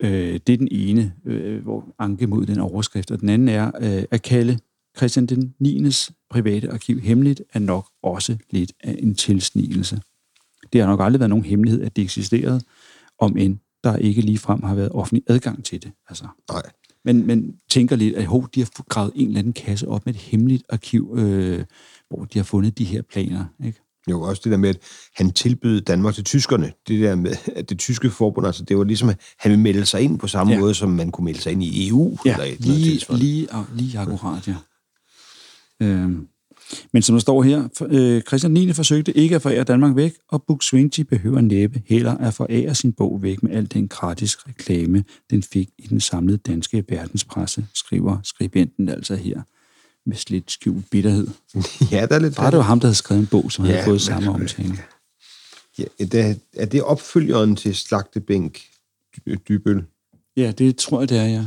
[0.00, 3.70] Øh, det er den ene, øh, hvor anke mod den overskrift, og den anden er
[3.80, 4.58] øh, at kalde
[4.96, 5.90] Christian den 9.
[6.30, 10.00] private arkiv hemmeligt, er nok også lidt af en tilsnigelse.
[10.72, 12.60] Det har nok aldrig været nogen hemmelighed, at det eksisterede,
[13.18, 15.92] om end der ikke ligefrem har været offentlig adgang til det.
[16.08, 16.26] Altså.
[16.50, 16.62] Nej.
[17.06, 20.14] Men, men tænker lidt, at hov, de har gravet en eller anden kasse op med
[20.14, 21.64] et hemmeligt arkiv, øh,
[22.10, 23.44] hvor de har fundet de her planer.
[23.66, 23.80] Ikke?
[24.10, 24.78] Jo, også det der med, at
[25.16, 26.72] han tilbød Danmark til tyskerne.
[26.88, 29.86] Det der med, at det tyske forbund, altså det var ligesom, at han ville melde
[29.86, 30.60] sig ind på samme Ja.
[30.60, 32.18] måde, som man kunne melde sig ind i EU.
[32.24, 34.54] Ja, eller et lige, lige, lige akkurat, ja.
[35.82, 36.28] Øhm,
[36.92, 38.72] men som der står her, øh, Christian 9.
[38.72, 43.22] forsøgte ikke at forære Danmark væk, og Buk-Swienty behøver næppe heller at forære sin bog
[43.22, 48.88] væk med al den gratis reklame, den fik i den samlede danske verdenspresse, skriver skribenten
[48.88, 49.42] altså her
[50.08, 51.26] med lidt skjult bitterhed.
[51.92, 52.36] Ja, der er lidt...
[52.36, 54.30] Bare det var ham, der havde skrevet en bog, som havde Ja, fået men- samme
[54.30, 54.78] omtale.
[55.78, 58.60] Ja, det, er det opfølgeren til Slagtebænk
[59.16, 59.84] Dy- Dybøl?
[60.36, 61.44] Ja, det tror jeg, det er, ja.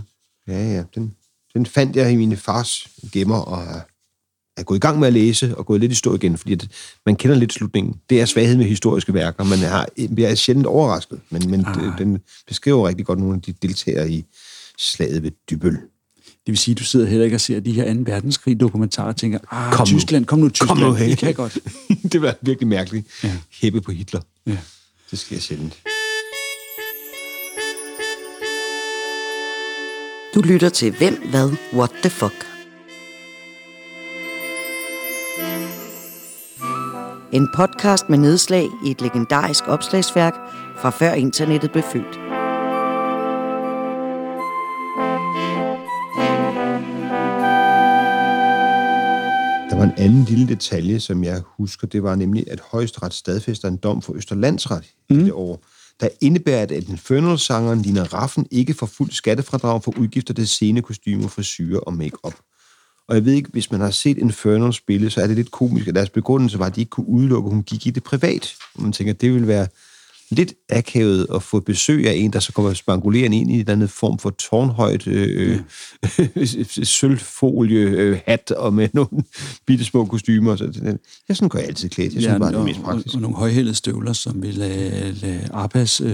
[0.47, 0.83] Ja, ja.
[0.95, 1.15] Den,
[1.53, 3.81] den fandt jeg i mine fars gemmer, og er,
[4.59, 6.67] er gået i gang med at læse, og gået lidt i stå igen, fordi at
[7.05, 7.95] man kender lidt slutningen.
[8.09, 9.43] Det er svaghed med historiske værker.
[9.43, 11.97] Man har, bliver sjældent overrasket, men, men Ah.
[11.97, 14.25] den beskriver rigtig godt nogle af de deltagere i
[14.77, 15.71] slaget ved Dybøl.
[15.73, 17.99] Det vil sige, at du sidder heller ikke og ser de her 2.
[18.05, 19.99] verdenskrig dokumentarer og tænker, ah, Kom nu.
[19.99, 21.09] Tyskland, kom nu Tyskland, Kom nu, hey.
[21.11, 21.57] I kan godt.
[22.11, 23.07] det var virkelig mærkeligt.
[23.23, 23.27] Ja.
[23.27, 23.33] Ja.
[23.61, 24.21] Hæppe på Hitler.
[24.47, 24.57] Ja.
[25.11, 25.73] Det sker sjældent.
[30.35, 32.58] Du lytter til Hvem, Hvad, What the Fuck.
[37.39, 40.33] En podcast med nedslag i et legendarisk opslagsværk
[40.77, 42.15] fra før internettet blev født.
[49.69, 53.67] Der var en anden lille detalje, som jeg husker, det var nemlig, at højesteret stadfæster
[53.67, 55.19] en dom for Østerlandsret mm.
[55.19, 55.63] i det år,
[55.99, 61.79] der indebærer, at Infernal-sangeren Lina Raffen ikke får fuld skattefradrag for udgifter til scenekostymer, frisyrer
[61.79, 62.33] og makeup.
[63.09, 65.87] Og jeg ved ikke, hvis man har set Infernal spille, så er det lidt komisk,
[65.87, 68.53] at deres begrundelse var, at de ikke kunne udelukke, at hun gik i det privat.
[68.75, 69.67] Og man tænker, at det ville være
[70.31, 73.71] lidt akavet at få besøg af en, der så kommer spangulerende ind i en eller
[73.71, 75.59] anden form for tårnhøjt øh,
[76.83, 79.09] sølvfolie øh, hat og med nogle
[79.67, 80.55] bitte små kostymer.
[80.55, 82.13] Så det, jeg sådan går jeg altid klædt.
[82.13, 83.07] Jeg synes bare, det er mest praktisk.
[83.07, 86.07] Og, og nogle højhældede støvler, som vil lade, lade Abbas øh,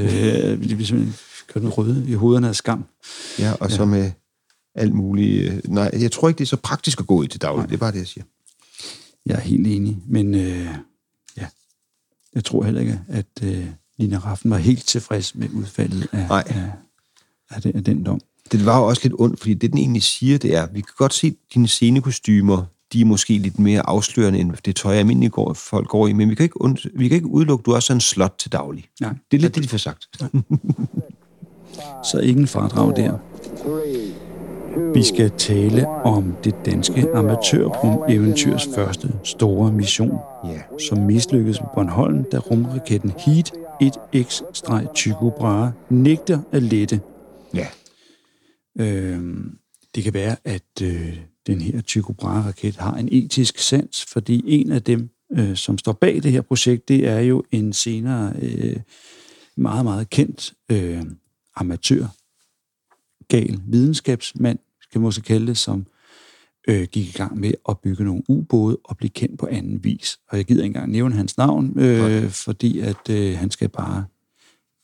[0.62, 1.15] vil simpelthen
[1.53, 2.86] gøre den røde i hovederne af skam.
[3.39, 4.12] Ja, og så med
[4.75, 5.53] alt muligt.
[5.53, 7.69] øh, Nej, jeg tror ikke, det er så praktisk at gå i til daglig.
[7.69, 8.23] Det er bare det, jeg siger.
[9.25, 10.67] Jeg er helt enig, men øh,
[11.38, 11.47] ja,
[12.35, 13.65] jeg tror heller ikke, at øh,
[13.97, 16.43] Lina Raffen var helt tilfreds med udfaldet af, Nej.
[16.47, 16.71] af,
[17.49, 18.21] af, den, af den dom.
[18.51, 20.93] Det var jo også lidt ondt, fordi det, den egentlig siger, det er, vi kan
[20.97, 25.29] godt se, at dine scenekostymer, de er måske lidt mere afslørende, end det tøj, almindelige
[25.29, 27.75] går, folk går i, men vi kan ikke, und, vi kan ikke udelukke, at du
[27.75, 28.85] også er en slot til daglig.
[29.01, 29.13] Nej.
[29.31, 30.09] Det er lidt det, de får sagt.
[32.11, 33.17] Så ingen fradrag der.
[34.93, 40.61] Vi skal tale om det danske amatørrum-eventyrs første store mission, Ja.
[40.89, 43.51] som mislykkedes på Bornholm, da rumraketten Heat
[43.83, 44.41] 1X
[44.93, 47.01] Tycho Brahe nægter at lette.
[47.53, 47.67] Ja.
[48.79, 49.57] Øhm,
[49.95, 54.71] det kan være, at øh, den her Tycho Brahe-raket har en etisk sans, fordi en
[54.71, 58.78] af dem, øh, som står bag det her projekt, det er jo en senere øh,
[59.55, 61.03] meget, meget kendt øh,
[61.55, 62.05] amatør,
[63.28, 64.59] gal videnskabsmand,
[65.01, 65.85] man det, som
[66.67, 70.17] øh, gik i gang med at bygge nogle ubåde og blive kendt på anden vis.
[70.29, 74.05] Og jeg gider ikke engang nævne hans navn, øh, fordi at øh, han skal bare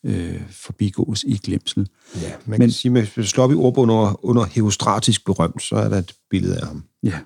[0.06, 1.90] øh, forbigås i glemsel.
[2.16, 5.26] ja man Men- kan sige, at hvis du slår op i ordbogen under, under heostratisk
[5.26, 6.84] berømt, så er der et billede af ham.
[7.04, 7.20] Ja.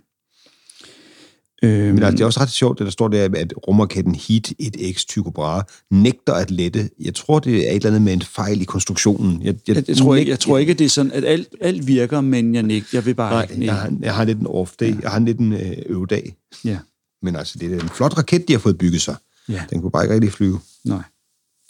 [1.66, 4.54] Øhm, Men altså, det er også ret sjovt, det der står der, at rumraketten Heat
[4.62, 6.90] 1X Tycho Brahe nægter at lette.
[7.02, 9.42] Jeg tror, det er et eller andet med en fejl i konstruktionen.
[9.42, 12.22] Jeg, jeg, jeg, tror ikke, jeg tror ikke, det er sådan, at alt, alt virker,
[12.22, 13.66] men jeg, næg, jeg vil bare Nej, ikke.
[13.66, 15.02] jeg har, jeg har lidt en off-day.
[15.02, 16.36] Jeg har lidt en øh, øvedag.
[16.66, 16.78] Ja,
[17.22, 19.16] Men altså, det er en flot raket, de har fået bygget sig.
[19.50, 20.60] ja, Den kunne bare ikke rigtig flyve.
[20.84, 21.02] nej.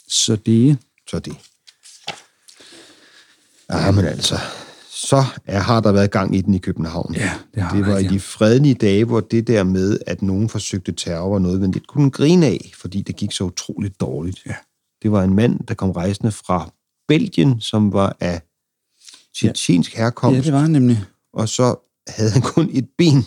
[0.08, 0.78] Så det,
[1.10, 1.32] Så det.
[3.70, 4.34] Ja, men altså,
[5.06, 7.14] så er, har der været gang i den i København.
[7.14, 8.08] Ja, det har Det var i ja.
[8.08, 11.86] de fredelige dage, hvor det der med, at nogen forsøgte terror, var noget, man lidt
[11.86, 14.42] kunne grine af, fordi det gik så utroligt dårligt.
[14.46, 14.54] Ja.
[15.02, 16.70] Det var en mand, der kom rejsende fra
[17.08, 18.40] Belgien, som var af
[19.40, 21.04] tjetjensk herkomst, Ja, det var han nemlig.
[21.32, 21.74] og så
[22.08, 23.24] havde han kun et ben.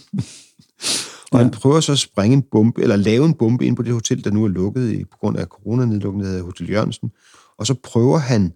[1.32, 3.94] og han prøver så at sprænge en bombe, eller lave en bombe ind på det
[3.94, 7.12] hotel, der nu er lukket i, på grund af coronanedlukningen, der hedder Hotel Jørgensen.
[7.58, 8.54] Og så prøver han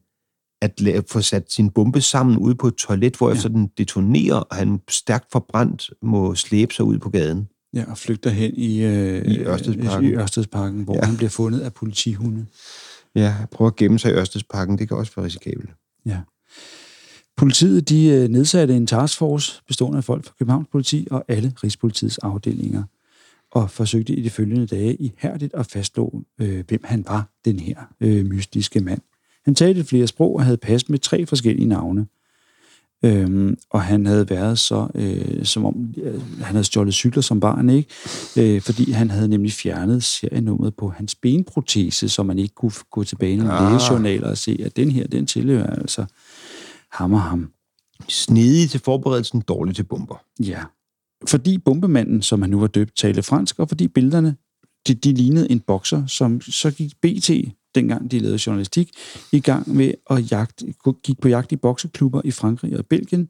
[0.63, 3.35] at få sat sin bombe sammen ude på et toilet, hvor ja.
[3.35, 7.47] den detonerer, og han stærkt forbrændt må slæbe sig ud på gaden.
[7.73, 10.09] Ja, og flygter hen i, øh, I Ørstedsparken.
[10.09, 10.99] i Ørstedsparken, hvor Ja.
[10.99, 11.05] ja.
[11.05, 12.45] han bliver fundet af politihunde.
[13.15, 15.69] Ja, prøver at gemme sig i Ørstedsparken, det kan også være risikabelt.
[16.05, 16.17] Ja.
[17.37, 22.17] Politiet de øh, nedsatte en taskforce bestående af folk fra Københavns politi og alle Rigspolitiets
[22.17, 22.83] afdelinger,
[23.51, 27.77] og forsøgte i de følgende dage ihærdigt at fastslå, øh, hvem han var, den her
[28.01, 29.01] øh, mystiske mand.
[29.45, 32.07] Han talte flere sprog og havde pas med tre forskellige navne.
[33.05, 37.39] Øhm, og han havde været så, øh, som om øh, han havde stjålet cykler som
[37.39, 37.89] barn, ikke?
[38.37, 43.03] Øh, fordi han havde nemlig fjernet serienummeret på hans benprotese, så man ikke kunne gå
[43.03, 43.71] tilbage i nogle Ah.
[43.71, 46.05] lægejournaler og se, at den her, den tilhører altså
[46.91, 47.51] ham og ham.
[48.09, 50.23] Snedig til forberedelsen, dårlig til bomber.
[50.39, 50.63] Ja.
[51.27, 54.35] Fordi bombemanden, som han nu var døbt, talte fransk, og fordi billederne,
[54.87, 57.29] de, de lignede en bokser, som så gik BT,
[57.75, 58.89] dengang de lavede journalistik,
[59.31, 63.29] i gang med at jagte, gik på jagt i bokseklubber i Frankrig og Belgien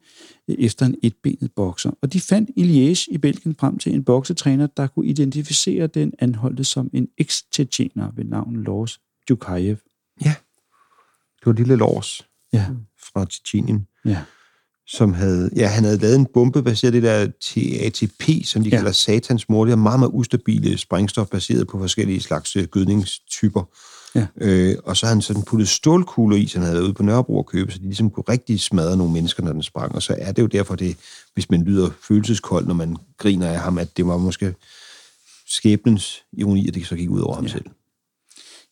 [0.49, 1.91] øh, efter en etbenet bokser.
[2.01, 6.13] Og de fandt i Liège i Belgien frem til en boksetræner, der kunne identificere den
[6.19, 9.77] anholdte som en eks-tjetjener ved navn Lors Djukajev.
[10.25, 10.33] Ja,
[11.39, 12.65] det var lille Lors Ja,
[13.13, 14.21] fra Tjetjenien, ja.
[14.87, 18.75] som havde, ja, han havde lavet en bombe baseret det der TATP, som de ja.
[18.75, 18.79] Ja.
[18.79, 19.65] kalder satans mor.
[19.65, 23.63] Det er meget, meget ustabile sprængstof baseret på forskellige slags øh, gødningstyper.
[24.15, 24.27] Ja.
[24.37, 27.03] Øh, og så har han sådan puttet stålkugler i, så han havde været ude på
[27.03, 29.95] Nørrebro og købe, så de ligesom kunne rigtig smadre nogle mennesker, når den sprang.
[29.95, 30.97] Og så er det jo derfor, det,
[31.33, 34.55] hvis man lyder følelseskold, når man griner af ham, at det var måske
[35.47, 37.51] skæbnens ironi, at det så gik ud over ham Ja.
[37.51, 37.65] selv.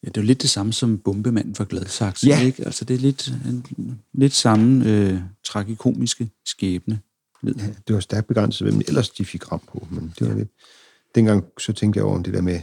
[0.03, 2.41] Ja, det er jo lidt det samme som bombemanden fra Gladsaxe, Ja.
[2.41, 2.65] ikke?
[2.65, 3.65] Altså, det er lidt, en,
[4.13, 6.99] lidt samme øh, tragikomiske skæbne.
[7.43, 7.75] Han.
[7.87, 10.49] det var stærkt begrænset, hvem ellers de fik ram på, men det var lidt...
[11.15, 12.59] Dengang så tænkte jeg over om det der med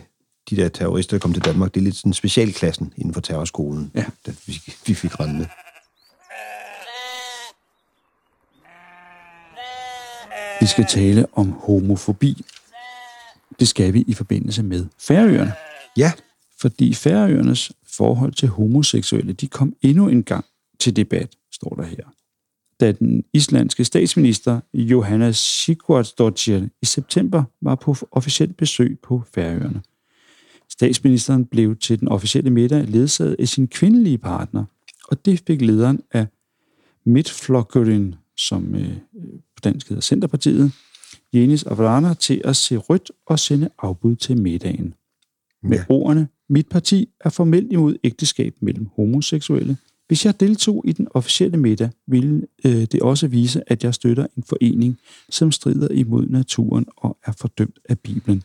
[0.51, 1.75] de der terrorister, der kom til Danmark.
[1.75, 4.05] Det er lidt sådan specialklassen inden for terrorskolen, Ja.
[4.27, 5.47] da vi, vi fik rende med.
[10.61, 12.45] Vi skal tale om homofobi.
[13.61, 15.53] Det skal vi i forbindelse med Færøerne.
[15.97, 16.13] Ja,
[16.61, 20.45] Fordi Færøernes forhold til homoseksuelle, de kom endnu en gang
[20.81, 22.05] til debat, står der her.
[22.81, 29.83] Da den islandske statsminister Johanna Sigurdsdóttir i september var på officielt besøg på Færøerne.
[30.71, 34.65] Statsministeren blev til den officielle middag ledsaget af sin kvindelige partner,
[35.09, 36.27] og det fik lederen af
[37.05, 38.97] Midtflokkurin, som øh,
[39.57, 40.73] på dansk hedder Centerpartiet,
[41.33, 44.95] Jenis Avrana, til at se rødt og sende afbud til middagen.
[45.63, 45.85] Med ja.
[45.89, 49.77] ordene, mit parti er formelt imod ægteskab mellem homoseksuelle.
[50.09, 54.27] Hvis jeg deltog i den officielle middag, ville øh, det også vise, at jeg støtter
[54.37, 54.99] en forening,
[55.31, 58.43] som strider imod naturen og er fordømt af Bibelen.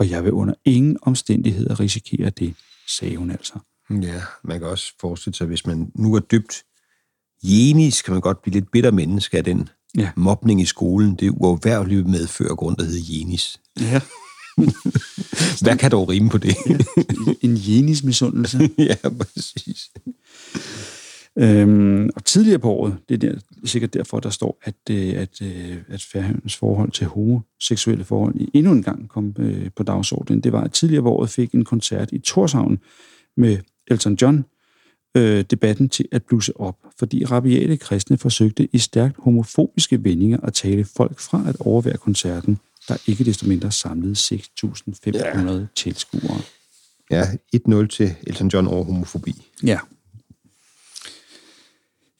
[0.00, 2.54] Og jeg vil under ingen omstændigheder risikere det,
[2.88, 3.54] sagde hun altså.
[3.90, 6.62] ja, man kan også forestille sig, hvis man nu er dybt
[7.42, 10.10] jenis, kan man godt blive lidt bitter menneske af den Ja.
[10.16, 11.14] mobning i skolen.
[11.14, 13.60] Det er uafværligt medfører grund, der hedder jenis.
[13.80, 14.00] Ja.
[15.62, 16.56] Hvad kan dog rime på det?
[17.42, 18.58] En jenis misundelse.
[18.78, 19.90] ja, præcis.
[21.40, 25.42] Øhm, og tidligere på året, det er der, sikkert derfor, der står, at, øh, at,
[25.42, 30.40] øh, at Færøernes forhold til homoseksuelle forhold endnu en gang kom øh, på dagsordenen.
[30.40, 32.78] Det var, at tidligere på året fik en koncert i Torshavn
[33.36, 34.44] med Elton John
[35.16, 40.54] øh, debatten til at blusse op, fordi rabiate kristne forsøgte i stærkt homofobiske vendinger at
[40.54, 45.66] tale folk fra at overvære koncerten, der ikke desto mindre samlede 6.500 ja.
[45.76, 46.40] tilskuere.
[47.10, 47.24] Ja,
[47.56, 49.34] 1-0 til Elton John over homofobi.
[49.62, 49.78] Ja.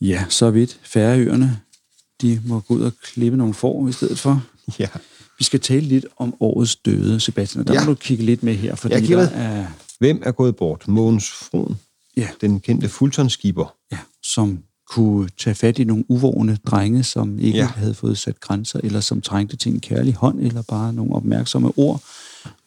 [0.01, 1.61] Ja, så vidt Færøerne.
[2.23, 4.43] De må gå ud og klippe nogle får i stedet for.
[4.79, 4.87] Ja.
[5.39, 7.67] Vi skal tale lidt om årets døde, Sebastian.
[7.67, 7.81] Der Ja.
[7.85, 9.67] må du kigge lidt med her, fordi der er,
[9.99, 10.89] Hvem er gået bort?
[10.89, 11.79] Mogens Frohn,
[12.17, 13.75] ja, den kendte fuldtonskipper.
[13.93, 17.67] ja, som kunne tage fat i nogle uvågne drenge, som ikke ja.
[17.67, 21.73] havde fået sat grænser, eller som trængte til en kærlig hånd, eller bare nogle opmærksomme
[21.77, 22.03] ord.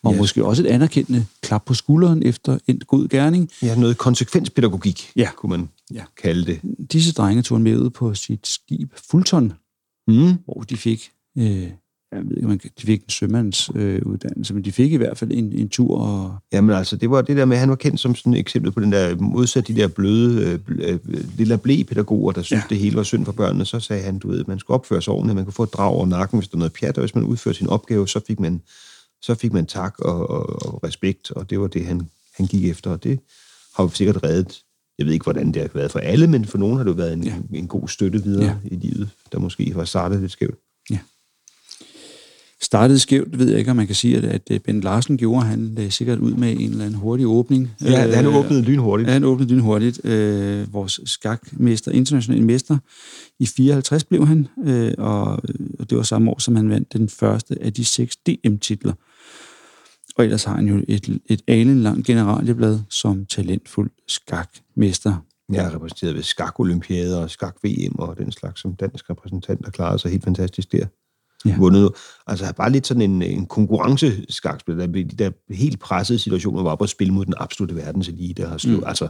[0.03, 0.17] Og Ja.
[0.17, 3.49] måske også et anerkendende klap på skulderen efter en god gerning.
[3.61, 5.29] Ja, noget konsekvenspædagogik, Ja.
[5.37, 6.03] kunne man Ja.
[6.23, 6.59] kalde det.
[6.91, 9.53] Disse drenge tog han med ud på sit skib Fulton,
[10.07, 10.33] Mm.
[10.45, 11.69] hvor de fik øh,
[12.11, 15.17] jeg ved ikke, man, de fik en sømandsuddannelse, øh, uddannelse, men de fik i hvert
[15.17, 17.99] fald en, en tur, og Jamen altså, det var det der med, han var kendt
[17.99, 20.99] som sådan et eksempel på den der, modsat de der bløde, øh, øh,
[21.37, 22.67] lille blæ-pædagoger, der synes, Ja.
[22.69, 25.13] det hele var synd for børnene, så sagde han, du ved, man skulle opføre sig
[25.13, 27.15] ordentligt, man kunne få et drag over nakken, hvis der er noget pjat, og hvis
[27.15, 28.61] man udførte sin opgave, så fik man,
[29.23, 32.01] så fik man tak og, og, og respekt, og det var det, han,
[32.37, 33.19] han gik efter, og det
[33.75, 34.59] har jo sikkert reddet,
[34.97, 36.95] jeg ved ikke, hvordan det har været for alle, men for nogen har det jo
[36.95, 37.35] været en, Ja.
[37.51, 37.57] ja.
[37.57, 38.55] en god støtte videre Ja.
[38.63, 38.75] ja.
[38.75, 40.55] i livet, der måske var startet lidt skævt.
[42.61, 45.73] startede skævt, ved jeg ikke, om man kan sige, at, at Ben Larsen gjorde, han
[45.75, 47.71] lagde sikkert ud med en eller anden hurtig åbning.
[47.81, 49.07] Ja, han Øh, åbnede lynhurtigt.
[49.07, 50.05] Ja, han åbnede lynhurtigt.
[50.05, 52.77] Øh, vores skakmester, international mester,
[53.39, 55.25] i 54 blev han, øh, og,
[55.79, 58.93] og det var samme år, som han vandt den første af de seks DM-titler.
[60.17, 65.25] Og ellers har han jo et, et alenlangt generalieblad som talentfuld skakmester.
[65.51, 69.99] Jeg har repræsenteret ved skak-olympiader og skak-VM og den slags som dansk repræsentant, der klarede
[69.99, 70.85] sig helt fantastisk der.
[71.45, 71.57] Ja.
[71.57, 71.91] Vundet.
[72.27, 76.81] Altså bare lidt sådan en, en konkurrenceskakspil, der de der helt pressede situationer var op
[76.81, 78.87] at spille mod den absolutte verdenselite, og har slået, mm.
[78.87, 79.07] altså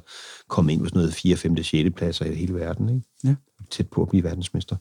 [0.49, 1.89] kommet ind på sådan noget 4., 5., 6.
[1.95, 2.89] pladser i hele verden.
[2.89, 3.07] Ikke?
[3.23, 3.35] Ja.
[3.71, 4.75] Tæt på at blive verdensmester.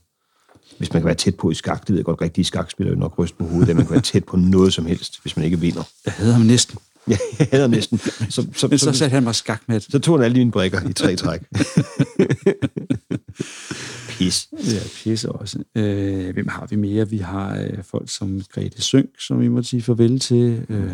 [0.78, 3.18] Hvis man kan være tæt på i skak, det ved jeg godt, rigtige skakspillere nok
[3.18, 5.60] ryste på hovedet, at man kan være tæt på noget som helst, hvis man ikke
[5.60, 5.82] vinder.
[6.06, 7.98] Jeg havde ham næsten, Ja, jeg hader næsten.
[7.98, 9.82] Så, så, men så så, satte han mig skakmat.
[9.82, 11.40] så tog han alle mine brækker i tre træk.
[14.08, 14.48] Pis.
[14.52, 15.58] Ja, pisse også.
[15.74, 17.08] Øh, hvem har vi mere?
[17.10, 20.66] Vi har øh, folk som Grete Sønk, som vi må sige farvel til.
[20.68, 20.92] Øh,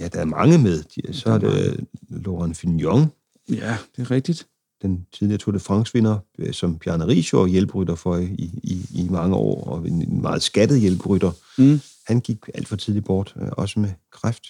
[0.00, 0.82] Ja, der er mange med.
[0.82, 1.78] De- Så er det øh,
[2.24, 3.06] Laurent Fignon,
[3.50, 4.46] ja, det er rigtigt.
[4.82, 9.36] Den tidligere Tour de France-vinder, øh, som Bjarne Riesjø hjælperytter for i, i, i mange
[9.36, 11.32] år, og en meget skattet hjælperytter.
[11.58, 11.80] Mm.
[12.06, 14.44] Han gik alt for tidligt bort, øh, også med kræft.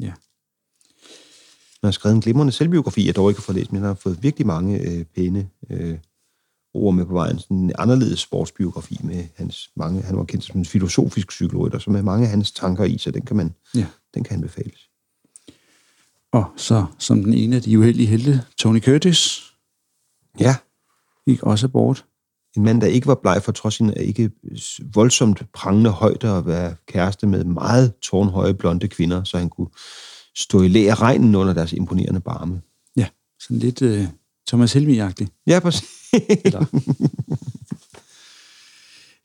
[0.00, 0.12] Ja.
[1.80, 3.94] Han har skrevet en glimrende selvbiografi, jeg dog ikke har fået læst, men han har
[3.94, 5.98] fået virkelig mange øh, pæne øh,
[6.74, 7.38] ord med på vejen.
[7.38, 11.90] Sådan en anderledes sportsbiografi med hans mange, han var kendt som en filosofisk cykelrytter, så
[11.90, 13.86] med mange af hans tanker i, så den kan man, Ja.
[14.14, 14.88] den kan anbefales.
[16.32, 19.49] Og så som den ene af de uheldige helte, Tony Curtis,
[20.40, 20.56] Ja,
[21.28, 22.04] gik også bort.
[22.56, 24.30] en mand, der ikke var bleg for trods sin ikke
[24.94, 29.68] voldsomt prangende højde og være kæreste med meget tårnhøje blonde kvinder, så han kunne
[30.36, 32.62] stå i læ af regnen under deres imponerende barme.
[32.96, 33.06] Ja,
[33.40, 34.06] sådan lidt øh,
[34.48, 35.26] Thomas Helmi-agtig.
[35.46, 35.88] Ja, præcis.
[36.44, 36.64] Eller...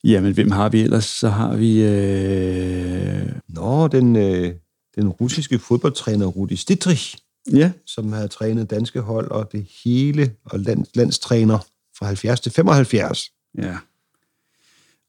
[0.04, 1.06] Jamen, hvem har vi ellers?
[1.06, 1.84] Så har vi...
[1.84, 3.32] Øh...
[3.48, 4.54] Nå, den, øh,
[4.96, 7.18] den russiske fodboldtræner Rudi Stidrich,
[7.54, 11.60] Ja, som har trænet danske hold og det hele, og land, landstræner
[11.98, 13.32] fra 70 til 75.
[13.58, 13.78] ja.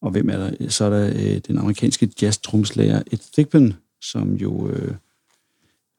[0.02, 0.68] Og hvem er der?
[0.68, 4.94] Så er der øh, den amerikanske jazz-tromslager Ed Thigpen, som jo øh,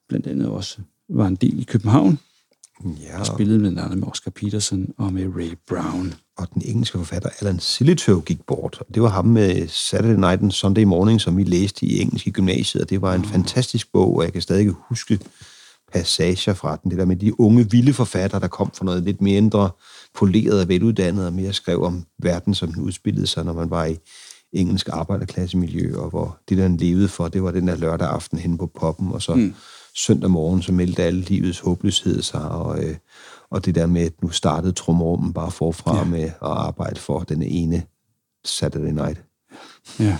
[0.08, 0.78] blandt andet også
[1.08, 2.18] var en del i København,
[3.00, 6.14] Ja, og spillede blandt andet med Oscar Peterson og med Ray Brown.
[6.36, 8.76] og den engelske forfatter Alan Sillitoe gik bort.
[8.80, 12.26] Og det var ham med Saturday Night and Sunday Morning, som vi læste i engelsk
[12.26, 15.18] i gymnasiet, og det var en fantastisk bog, og jeg kan stadig huske
[15.92, 16.90] passager fra den.
[16.90, 19.70] Det der med de unge, vilde forfattere, der kom fra noget lidt mindre
[20.14, 23.84] poleret og veluddannet, og mere skrev om verden, som den udspillede sig, når man var
[23.84, 23.96] i
[24.52, 28.38] engelsk arbejderklassemiljø, og hvor det, der han levede for, det var den der lørdag aften
[28.38, 29.54] hen på poppen, og så mm.
[29.94, 32.96] søndag morgen, så meldte alle livets håbløshed sig, og, øh,
[33.50, 36.04] og det der med, at nu startede trumrummen bare forfra Ja.
[36.04, 37.82] med at arbejde for den ene
[38.44, 39.24] Saturday Night.
[40.00, 40.18] Ja,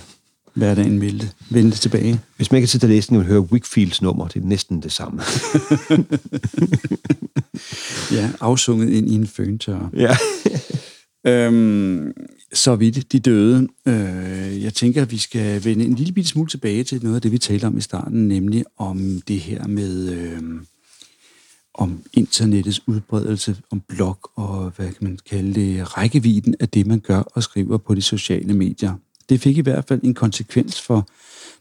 [0.59, 2.19] hverdagen vendte, vendte tilbage.
[2.37, 4.81] Hvis man ikke kan sidde og læse den, og høre Wickfields nummer, det er næsten
[4.81, 5.21] det samme.
[8.11, 9.89] Ja, afsunget ind i en føntør.
[9.93, 10.17] ja.
[11.27, 12.11] Øhm,
[12.53, 13.67] så vidt de døde.
[13.87, 17.21] Øh, jeg tænker, at vi skal vende en lille bitte smule tilbage til noget af
[17.21, 20.41] det, vi talte om i starten, nemlig om det her med øh,
[21.73, 26.99] om internettets udbredelse, om blog og hvad kan man kalde det, rækkevidden af det, man
[26.99, 28.93] gør og skriver på de sociale medier.
[29.29, 31.07] Det fik i hvert fald en konsekvens for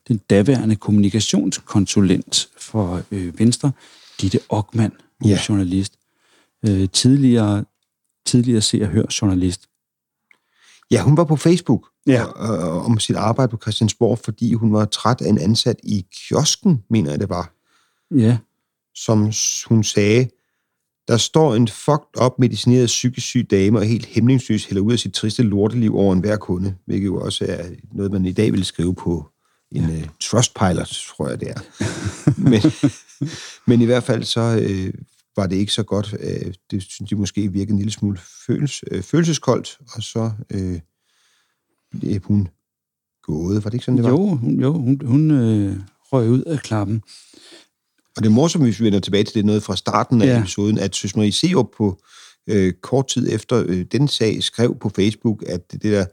[0.09, 3.73] den daværende kommunikationskonsulent for øh, Venstre,
[4.21, 4.93] Ditte Ockmann,
[5.25, 5.39] Ja.
[5.49, 5.93] journalist.
[6.69, 7.65] Øh, tidligere,
[8.27, 9.69] tidligere se og hør journalist.
[10.91, 12.23] ja, hun var på Facebook Ja.
[12.25, 16.85] og, om sit arbejde på Christiansborg, fordi hun var træt af en ansat i kiosken,
[16.91, 17.53] mener jeg det var,
[18.17, 18.39] Ja,
[18.95, 19.33] som
[19.69, 20.29] hun sagde,
[21.09, 24.99] der står en fucked up medicineret psykisk syg dame og helt hæmningsløs hælder ud af
[24.99, 28.65] sit triste lorteliv over enhver kunde, hvilket jo også er noget, man i dag vil
[28.65, 29.27] skrive på
[29.73, 29.97] en ja.
[29.97, 31.61] uh, Trustpilot, tror jeg det er.
[32.51, 32.63] men,
[33.67, 34.93] men i hvert fald så øh,
[35.37, 36.15] var det ikke så godt.
[36.21, 40.81] Øh, det synes de måske virkede en lille smule føles, øh, følelseskoldt, og så øh,
[41.91, 42.49] blev hun
[43.23, 43.65] gået.
[43.65, 44.11] Var det ikke sådan, det var?
[44.11, 45.77] jo, hun, jo, hun, hun øh,
[46.13, 47.03] røg ud af klappen.
[48.19, 50.39] Og det er morsomt, hvis vi vender tilbage til det noget fra starten af Ja.
[50.39, 51.99] episoden, at Søs Marie Seup på
[52.49, 56.05] øh, kort tid efter øh, den sag skrev på Facebook, at det der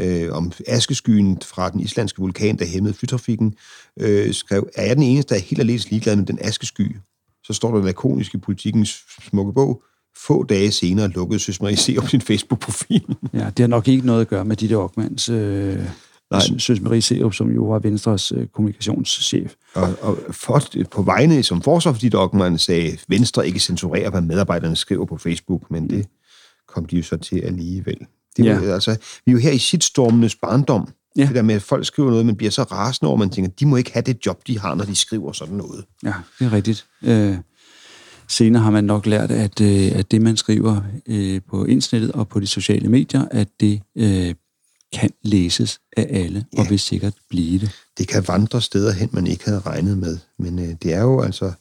[0.00, 3.54] øh, om askeskyen fra den islandske vulkan, der hæmmede flytrafikken,
[4.00, 6.96] øh, skrev, er jeg den eneste, der er helt alene ligeglad med den askesky?
[7.44, 9.82] Så står der lakonisk i politikens smukke bog,
[10.26, 13.16] få dage senere lukkede Søs Marie se op sin Facebook-profil.
[13.32, 15.78] Ja, det har nok ikke noget at gøre med Ditte Ockmans øh,
[16.40, 19.54] Søs Marie Serup, som jo var Venstres øh, kommunikationschef.
[19.74, 24.76] Og, og for, på vegne som forsvar for Ockmann sagde Venstre ikke censurere, hvad medarbejderne
[24.76, 26.06] skriver på Facebook, men det
[26.68, 27.98] kom de jo så til alligevel.
[28.36, 28.74] Det var, ja.
[28.74, 30.88] altså, vi er jo her i shitstormenes barndom.
[31.16, 31.26] Ja.
[31.26, 33.66] Det der med, at folk skriver noget, men bliver så rasende over, man tænker, de
[33.66, 35.84] må ikke have det job, de har, når de skriver sådan noget.
[36.04, 36.86] Ja, det er rigtigt.
[37.02, 37.36] Øh,
[38.28, 42.28] senere har man nok lært, at, øh, at det, man skriver øh, på internettet og
[42.28, 44.34] på de sociale medier, at det øh,
[44.94, 46.60] kan læses af alle, ja.
[46.60, 47.70] og vil sikkert blive det.
[47.98, 50.18] Det kan vandre steder hen, man ikke havde regnet med.
[50.38, 51.52] Men øh, det er jo altså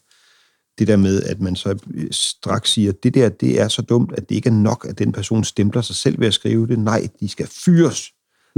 [0.79, 1.77] det der med, at man så
[2.11, 5.11] straks siger, det der, det er så dumt, at det ikke er nok, at den
[5.11, 6.79] person stempler sig selv ved at skrive det.
[6.79, 8.09] Nej, de skal fyres.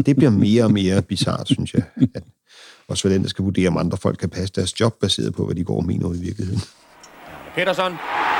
[0.05, 1.83] Det bliver mere og mere bizart, synes jeg.
[2.15, 2.23] At
[2.87, 5.45] også for den, der skal vurdere, om andre folk kan passe deres job, baseret på,
[5.45, 6.61] hvad de går og mener i virkeligheden.
[7.55, 7.91] Peterson,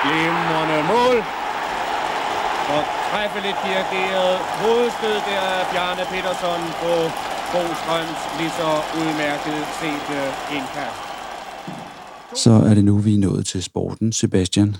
[0.04, 1.45] glimrende mål.
[2.74, 6.94] Og træffeligt dirigeret hovedstød der af Bjarne Peterson på
[7.52, 10.08] Bostrøms lige så udmærket set
[10.58, 11.02] indkast.
[12.44, 14.76] Så er det nu, vi er nået til sporten, Sebastian.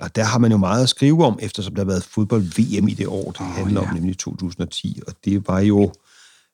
[0.00, 2.94] Og der har man jo meget at skrive om, eftersom der har været fodbold-VM i
[2.94, 3.88] det år, det oh, handler ja.
[3.88, 5.00] om, nemlig 2010.
[5.06, 5.92] Og det var jo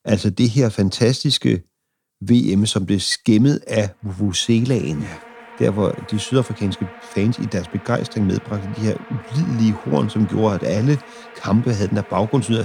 [0.04, 1.62] altså det her fantastiske
[2.28, 5.00] VM, som blev skæmmet af Vuvuzelaen.
[5.00, 5.29] Ja
[5.60, 10.54] der hvor de sydafrikanske fans i deres begejstring medbragte de her ulidelige horn, som gjorde,
[10.54, 10.98] at alle
[11.44, 12.64] kampe havde den der baggrundslyd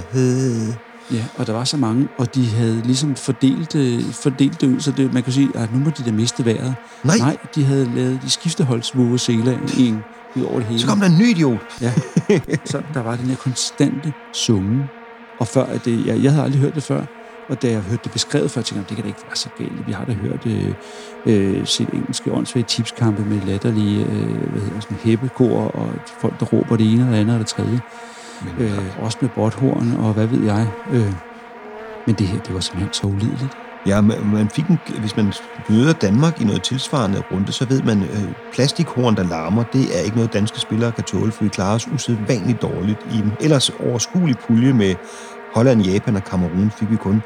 [1.12, 4.80] Ja, og der var så mange, og de havde ligesom fordelt, øh, fordelt det ud,
[4.80, 6.74] så det, man kan sige, at nu må de da miste vejret.
[7.04, 7.18] Nej.
[7.18, 9.98] Nej, de havde lavet de skifteholdsvåge sele i en,
[10.36, 10.80] ud over det hele.
[10.80, 11.58] Så kom der en ny idiot.
[11.80, 11.92] Ja,
[12.64, 14.88] så der var den her konstante summe.
[15.38, 17.04] Og før, at det, jeg, jeg havde aldrig hørt det før,
[17.48, 19.48] og da jeg hørte det beskrevet før, tænkte jeg, det kan da ikke være så
[19.58, 19.86] galt.
[19.86, 20.74] Vi har da hørt øh,
[21.26, 26.46] øh, set engelske åndssvage tipskampe med latterlige øh, hvad hedder, sådan, hæppekor og folk, der
[26.46, 27.80] råber det ene og det andet og det tredje.
[28.44, 30.68] Men, øh, også med botthorn og hvad ved jeg.
[30.92, 31.12] Øh,
[32.06, 33.56] men det her, det var simpelthen så ulideligt.
[33.86, 35.32] Ja, man fik en, hvis man
[35.68, 40.00] møder Danmark i noget tilsvarende runde, så ved man, øh, plastikhorn, der larmer, det er
[40.00, 43.68] ikke noget, danske spillere kan tåle, for vi klarer os usædvanligt dårligt i en ellers
[43.68, 44.94] overskuelig pulje med
[45.54, 47.22] Holland, Japan og Kamerun fik vi kun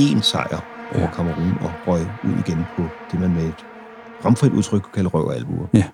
[0.00, 0.60] én sejr
[0.94, 1.10] over ja.
[1.10, 3.66] Kamerun og røg ud igen på det, man med et
[4.24, 5.66] ramfrit udtryk kan kalde røv og albuer.
[5.74, 5.84] Ja,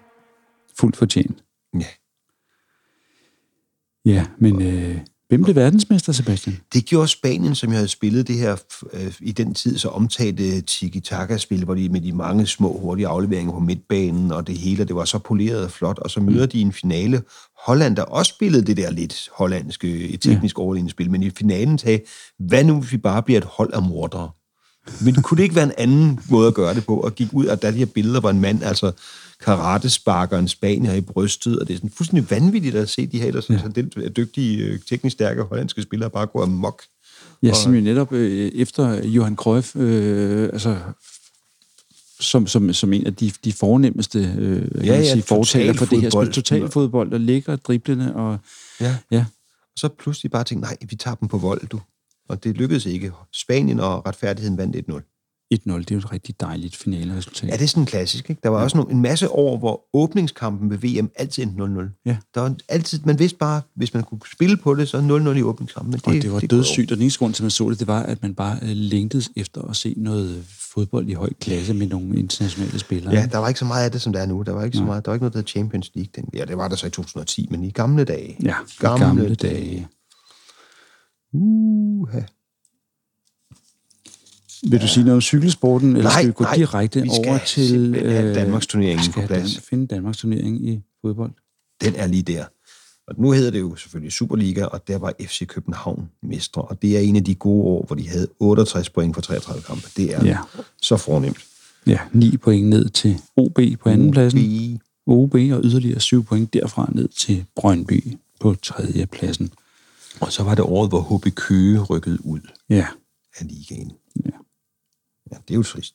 [0.79, 1.45] fuldt fortjent.
[1.75, 1.87] Ja.
[4.05, 5.01] Ja, men øh,
[5.33, 6.59] hvem blev verdensmester, Sebastian?
[6.73, 8.57] Det gjorde Spanien, som jeg havde spillet det her
[8.93, 13.53] øh, i den tid, så omtalte tiki-taka-spil, hvor de med de mange små hurtige afleveringer
[13.53, 16.51] på midtbanen og det hele, det var så poleret og flot, og så møder mm.
[16.51, 17.23] de en finale,
[17.67, 20.63] Holland, der også spillede det der lidt hollandske, teknisk ja.
[20.63, 22.01] overliggende spil, men i finalen sagde,
[22.39, 24.31] hvad nu hvis vi bare bliver et hold af mordere?
[25.01, 26.97] Men kunne det ikke være en anden måde at gøre det på?
[26.97, 28.93] Og gik ud, og der de her billeder var en mand, altså
[29.43, 33.27] karatesparker en spanier i brystet, og det er sådan fuldstændig vanvittigt at se de her
[33.27, 33.61] ellers ja.
[33.75, 36.83] den dygtige, øh, teknisk stærke hollandske spillere bare gå amok.
[37.43, 40.77] Ja, som jo netop øh, efter Johan Cruyff øh, altså
[42.21, 46.01] som, som, som en af de, de fornemmeste øh, ja, ja, sige, fortaler for det
[46.01, 46.33] her spil.
[46.33, 48.15] Totalfodbold, der ligger driblende.
[48.15, 48.39] Og,
[48.81, 48.97] ja.
[49.11, 49.25] ja.
[49.63, 51.81] Og så pludselig bare tænkte, nej, vi tager dem på vold, du.
[52.29, 53.13] Og det lykkedes ikke.
[53.33, 55.12] Spanien og retfærdigheden vandt 1-0.
[55.53, 57.51] 1-0, det er jo et rigtig dejligt finaleresultat.
[57.51, 58.31] Ja, det er sådan klassisk.
[58.31, 58.41] Ikke?
[58.43, 58.65] Der var ja.
[58.65, 62.03] også en masse år, hvor åbningskampen ved VM altid endte 0-0.
[62.07, 62.17] Ja.
[62.35, 65.43] Der var altid, man vidste bare, hvis man kunne spille på det, så 0-0 i
[65.43, 65.91] åbningskampen.
[65.91, 67.79] Men det, og det var det dødssygt, og den eneste grund til, man så det,
[67.81, 70.45] det var, at man bare øh, længtes efter at se noget
[70.75, 73.15] fodbold i høj klasse med nogle internationale spillere.
[73.15, 74.43] Ja, der var ikke så meget af det, som der er nu.
[74.43, 76.11] Der var ikke, så meget, der var ikke noget, der hedder Champions League.
[76.17, 78.37] Den, ja, det var der så i 2010, men i gamle dage.
[78.43, 79.55] Ja, gamle, gamle dage.
[79.55, 79.89] dage.
[81.35, 82.09] Uh,
[84.71, 87.39] vil du sige noget om cykelsporten, eller nej, skal vi gå nej, direkte vi over
[87.39, 89.55] til øh, Danmarks turneringen på plads?
[89.55, 91.33] Dan- finde Danmarks turnering i fodbold.
[91.81, 92.45] Den er lige der.
[93.09, 96.63] Og nu hedder det jo selvfølgelig Superliga, og der var FC København mestre.
[96.63, 99.63] Og det er en af de gode år, hvor de havde 68 point for 33
[99.63, 99.89] kampe.
[99.97, 100.39] Det er ja.
[100.83, 101.39] så fornemt.
[101.87, 104.81] Ja, 9 point ned til OB på anden pladsen.
[105.07, 109.51] OB og yderligere 7 point derfra ned til Brøndby på tredje pladsen.
[110.21, 112.41] Og så var det året, hvor HB Køge rykkede ud
[112.71, 112.87] ja.
[113.39, 113.93] af ligaen.
[114.25, 114.31] Ja.
[115.33, 115.95] Ja, det er jo trist.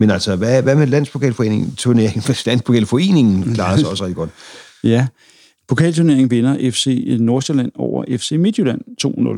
[0.00, 1.76] Men altså, hvad, hvad med Landspokalforeningen?
[1.76, 4.30] Turneringen for Landspokalforeningen klarer sig også rigtig godt.
[4.84, 5.06] Ja,
[5.68, 8.80] pokalturneringen vinder FC Nordsjælland over FC Midtjylland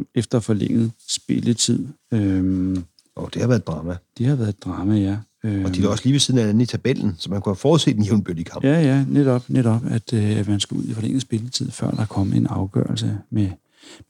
[0.04, 1.86] 2-0 efter forlænget spilletid.
[2.12, 2.84] Øhm,
[3.16, 3.96] og det har været et drama.
[4.18, 5.16] Det har været et drama, ja.
[5.44, 7.50] Øhm, og de er også lige ved siden af anden i tabellen, så man kunne
[7.50, 8.64] have forudset en jævnbyrdig kamp.
[8.64, 12.06] Ja, ja, netop, netop at, øh, at man skal ud i forlænget spilletid, før der
[12.06, 13.50] kom en afgørelse med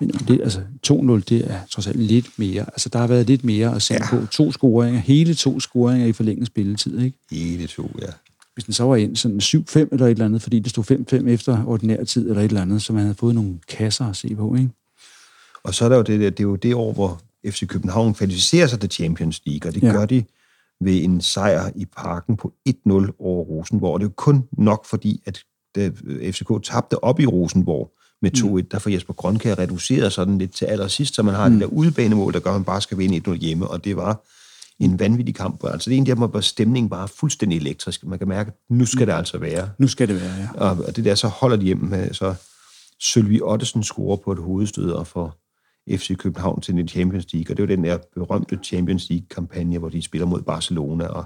[0.01, 0.95] Men det, altså, 2-0,
[1.29, 2.61] det er trods alt lidt mere.
[2.61, 4.11] Altså, der har været lidt mere at se ja.
[4.11, 4.27] på.
[4.27, 7.19] To scoringer, hele to scoringer i forlænget spilletid, ikke?
[7.31, 8.07] Hele to, ja.
[8.55, 11.29] Hvis den så var ind sådan 7-5 eller et eller andet, fordi det stod 5-5
[11.29, 14.35] efter ordinær tid eller et eller andet, så man havde fået nogle kasser at se
[14.35, 14.71] på, ikke?
[15.65, 18.15] Og så er der jo det, der, det er jo det år, hvor FC København
[18.15, 19.93] kvalificerer sig til Champions League, og det ja.
[19.93, 20.25] gør de
[20.81, 22.73] ved en sejr i parken på 1-0
[23.19, 23.95] over Rosenborg.
[23.95, 25.45] Og det er jo kun nok fordi, at
[26.33, 27.93] FCK tabte op i Rosenborg
[28.23, 28.65] med 2-1, mm.
[28.71, 31.55] der får Jesper Grønkær reduceret sådan lidt til allersidst, så man har mm.
[31.55, 34.25] det der udebanemål, der gør, at man bare skal vinde 1-0 hjemme, og det var
[34.81, 35.65] en vanvittig kamp.
[35.65, 38.07] Altså det er en der, hvor stemningen bare er fuldstændig elektrisk.
[38.07, 39.69] Man kan mærke, at nu skal det altså være.
[39.79, 40.69] Nu skal det være, ja.
[40.69, 42.35] Og det der, så holder de hjem med, så
[43.01, 45.39] Sølvi Ottesen scorer på et hovedstød og får
[45.91, 49.89] FC København til en Champions League, og det jo den der berømte Champions League-kampagne, hvor
[49.89, 51.25] de spiller mod Barcelona, og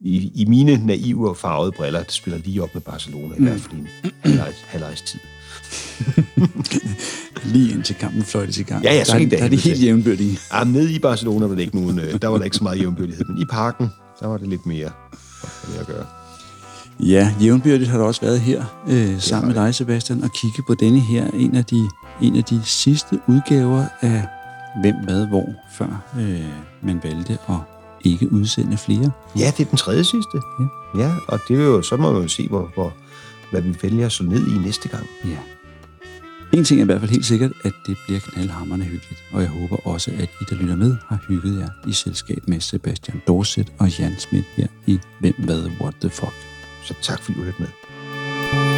[0.00, 3.44] i, i mine naive og farvede briller, det spiller lige op med Barcelona, mm.
[3.44, 3.78] i hvert fald i
[4.24, 5.20] en halvlejstid.
[7.52, 8.84] lige indtil kampen fløjtes i gang.
[8.84, 10.38] Ja, ja, så der, der, der er det helt jævnbyrdige.
[10.52, 12.80] Ja, nede i Barcelona var det ikke nogen, øh, der var der ikke så meget
[12.80, 13.90] jævnbyrdighed, men i parken,
[14.20, 14.90] der var det lidt mere
[15.80, 16.04] at gøre.
[17.00, 20.74] Ja, jævnbyrdigt har der også været her, øh, sammen med dig, Sebastian, og kigge på
[20.74, 21.88] denne her, en af de,
[22.22, 24.26] en af de sidste udgaver af
[24.80, 25.46] Hvem, Hvad, Hvor,
[25.78, 26.44] før øh,
[26.82, 27.56] man valgte at
[28.04, 29.10] ikke udsende flere.
[29.38, 30.38] Ja, det er den tredje sidste.
[30.60, 32.92] Ja, ja og det er jo, så må man jo se, hvor, hvor,
[33.50, 35.06] hvad vi vælger at slå ned i næste gang.
[35.24, 35.57] Ja.
[36.52, 39.48] En ting er i hvert fald helt sikkert, at det bliver knaldhammerne hyggeligt, og jeg
[39.48, 43.72] håber også, at I, der lytter med, har hygget jer i selskab med Sebastian Dorset
[43.78, 46.34] og Jan Schmidt her i Hvem, Hvad, What the Fuck.
[46.84, 48.77] Så tak fordi du lyttede med.